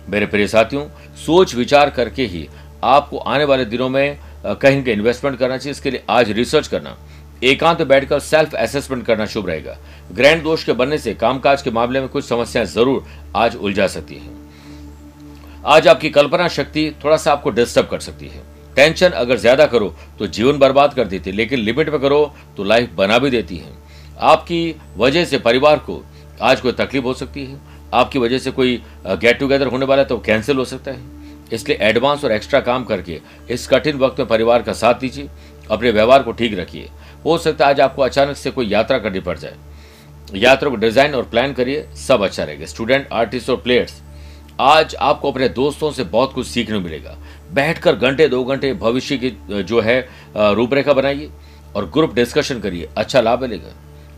मेरे 0.09 0.27
प्रिय 0.27 0.47
साथियों, 0.47 0.87
सोच 1.17 1.55
विचार 1.55 1.91
करके 1.91 2.25
ही 2.25 2.47
आपको 2.85 3.19
आने 3.19 3.45
वाले 3.45 3.65
दिनों 3.65 3.89
में 3.89 4.19
कहीं 4.45 4.83
कहीं 4.83 4.95
इन्वेस्टमेंट 4.95 5.39
करना 5.39 5.57
चाहिए। 5.57 5.71
इसके 5.71 5.91
लिए 5.91 6.03
आज 6.11 6.31
रिसर्च 6.31 6.67
करना। 6.69 6.97
एकांत 7.45 7.83
बैठकर 7.83 8.21
सेल्फ 8.21 8.55
असेसमेंट 8.55 9.05
करना 9.07 9.27
शुभ 9.27 9.47
रहेगा। 9.49 9.77
ग्रैंड 10.13 10.43
दोष 10.43 10.65
के 10.65 10.73
बनने 10.73 10.99
से 10.99 11.15
कामकाज 11.15 11.63
के 11.63 11.71
मामले 11.71 12.01
में 12.01 12.09
कुछ 12.09 12.25
समस्याएँ 12.25 12.67
ज़रूर 12.67 13.05
आज 13.37 13.57
उलझा 13.57 13.87
सकती 13.89 14.15
हैं। 14.15 14.43
आज 15.67 15.89
आपकी 15.89 16.11
कल्पना 16.11 16.49
शक्ति 16.51 16.91
थोड़ा 17.05 17.17
सा 17.17 17.33
आपको 17.33 17.51
डिस्टर्ब 17.53 17.87
कर 17.87 18.01
सकती 18.01 18.29
है। 18.29 18.43
टेंशन 18.77 19.09
अगर 19.09 19.37
ज़्यादा 19.39 19.67
करो 19.67 19.95
तो 20.19 20.27
जीवन 20.29 20.59
बर्बाद 20.59 20.95
कर 20.95 21.05
देती 21.07 21.31
है, 21.31 21.37
लेकिन 21.37 21.59
लिमिट 21.61 21.89
में 21.91 22.01
करो 22.01 22.35
तो 22.57 22.65
लाइफ 22.65 22.93
बना 22.95 23.19
भी 23.19 23.31
देती 23.31 23.57
है। 23.57 23.73
आपकी 24.23 24.75
वजह 24.97 25.25
से 25.25 25.39
परिवार 25.41 25.79
को 25.81 26.03
आज 26.43 26.61
कोई 26.61 26.73
तकलीफ़ 26.75 27.05
हो 27.05 27.15
सकती 27.15 27.45
है। 27.45 27.59
आपकी 27.95 28.19
वजह 28.19 28.39
से 28.39 28.51
कोई 28.51 28.81
गेट 29.07 29.39
टुगेदर 29.39 29.67
होने 29.67 29.87
वाला 29.87 30.03
है 30.03 30.09
तो 30.09 30.19
कैंसिल 30.21 30.57
हो 30.57 30.65
सकता 30.67 30.91
है। 30.91 31.13
इसलिए 31.53 31.79
एडवांस 31.83 32.25
और 32.25 32.33
एक्स्ट्रा 32.33 32.61
काम 32.63 32.85
करके 32.85 33.21
इस 33.51 33.67
कठिन 33.69 33.97
वक्त 33.99 34.19
में 34.19 34.29
परिवार 34.29 34.63
का 34.63 34.73
साथ 34.75 34.95
दीजिए। 34.97 35.29
अपने 35.71 35.91
व्यवहार 35.91 36.23
को 36.23 36.33
ठीक 36.33 36.59
रखिए। 36.59 36.89
हो 37.25 37.37
सकता 37.39 37.65
है 37.65 37.71
आज 37.71 37.81
आपको 37.81 38.03
अचानक 38.03 38.37
से 38.37 38.51
कोई 38.51 38.67
यात्रा 38.67 38.99
करनी 38.99 39.21
पड़ 39.21 39.37
जाए। 39.39 39.57
यात्रा 40.35 40.71
को 40.71 40.77
डिज़ाइन 40.77 41.15
और 41.15 41.25
प्लान 41.25 41.53
करिए, 41.53 41.87
सब 41.99 42.23
अच्छा 42.23 42.45
रहेगा। 42.45 42.67
स्टूडेंट, 42.67 43.09
आर्टिस्ट 43.13 43.51
और 43.51 43.57
प्लेयर्स, 43.57 44.01
आज 44.61 44.95
आपको 44.97 45.31
अपने 45.31 45.49
दोस्तों 45.51 45.91
से 45.93 46.05
बहुत 46.05 46.33
कुछ 46.33 46.47
सीखने 46.47 46.79
मिलेगा। 46.79 47.17
बैठकर 47.53 47.95
घंटे, 47.95 48.29
दो 48.29 48.45
घंटे 48.45 48.73
भविष्य 48.75 49.17
की, 49.17 49.31
जो 49.53 49.81
है 49.81 50.01
रूपरेखा 50.35 50.93
बनाइए 50.93 51.31
और 51.77 51.91
ग्रुप 51.91 52.15
डिस्कशन 52.15 52.61
करिए। 52.61 52.89
अच्छा 52.97 53.21
लाभ 53.21 53.43
मिलेगा। 53.43 53.75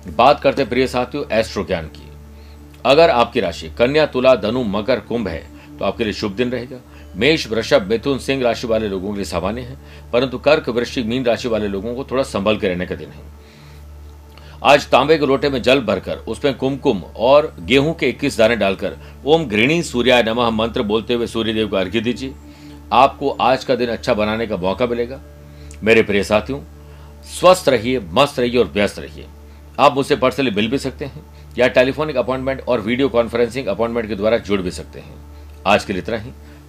बात 0.09 0.41
करते 0.41 0.65
प्रिय 0.65 0.87
साथियों, 0.87 1.25
एस्ट्रो 1.31 1.65
ज्ञान 1.65 1.87
की। 1.87 2.11
अगर 2.85 3.11
आपकी 3.11 3.41
राशि 3.41 3.69
कन्या, 3.79 4.07
तुला, 4.07 4.35
धनु, 4.37 4.63
मकर, 4.65 5.01
कुंभ 5.01 5.29
है 5.29 5.45
तो 5.79 5.85
आपके 5.85 6.05
लिए 6.05 6.13
शुभ 6.15 6.33
दिन 6.33 6.51
रहेगा। 6.51 6.77
मेष, 7.17 7.47
वृषभ, 7.47 7.83
मिथुन, 7.83 8.19
सिंह 8.19 8.43
राशि 8.43 8.67
वाले 8.67 8.89
लोगों 8.89 9.11
के 9.11 9.17
लिए 9.17 9.25
सामान्य 9.25 9.61
है, 9.61 9.77
परंतु 10.13 10.39
कर्क, 10.39 10.69
वृश्चिक, 10.69 11.07
मीन 11.07 11.25
राशि 11.25 11.49
वाले 11.49 11.69
लोगों 11.69 11.95
को 11.95 12.05
थोड़ा 12.05 12.23
संभल 12.23 12.57
के 12.57 12.69
रहने 12.69 12.87
का 12.87 12.95
दिन 12.95 13.09
है। 13.09 13.23
आज 14.65 14.87
तांबे 14.89 15.19
के 15.19 15.27
लोटे 15.27 15.49
में 15.49 15.63
जल 15.63 15.81
भरकर, 15.81 16.17
उसमें 16.17 16.55
कुमकुम 16.55 17.03
और 17.17 17.57
गेहूँ 17.61 17.95
के 17.95 18.09
21 18.09 18.39
दाने 18.39 18.57
डालकर, 18.57 18.97
ओम 19.25 19.47
घृणी 19.47 19.83
सूर्या 19.83 20.23
नमः 20.23 20.51
मंत्र 20.51 20.83
बोलते 20.83 21.15
हुए 21.15 21.27
सूर्यदेव 21.27 21.69
को 21.69 21.77
अर्घ्य 21.77 22.01
दीजिए। 22.01 22.35
आपको 22.93 23.31
आज 23.31 23.65
का 23.65 23.75
दिन 23.75 23.89
अच्छा 23.89 24.15
बनाने 24.15 24.47
का 24.47 24.57
मौका 24.57 24.87
मिलेगा। 24.87 25.21
मेरे 25.83 26.03
प्रिय 26.03 26.25
साथियों, 26.25 26.61
स्वस्थ 27.41 27.69
रहिए, 27.69 28.01
मस्त 28.01 28.39
रहिए 28.39 28.59
और 28.59 28.67
व्यस्त 28.67 28.99
रहिए। 28.99 29.27
आप 29.79 29.95
मुझसे 29.95 30.17
पर्सनली 30.17 30.51
मिल 30.51 30.69
भी 30.69 30.79
सकते 30.79 31.05
हैं, 31.05 31.25
या 31.59 31.69
टेलीफोनिक 31.69 32.17
अपॉइंटमेंट 32.17 32.61
और 32.69 32.81
वीडियो 32.81 33.09
कॉन्फ्रेंसिंग 33.09 33.67
अपॉइंटमेंट 33.67 34.09
के 34.09 34.15
द्वारा 34.15 34.39
जुड़ 34.39 34.61
भी 34.61 34.71
सकते 34.71 35.01
हैं। 35.01 35.15
आज 35.67 35.85
के 35.85 35.93
लिए 35.93 36.03
इतना 36.03 36.17
ही। 36.17 36.31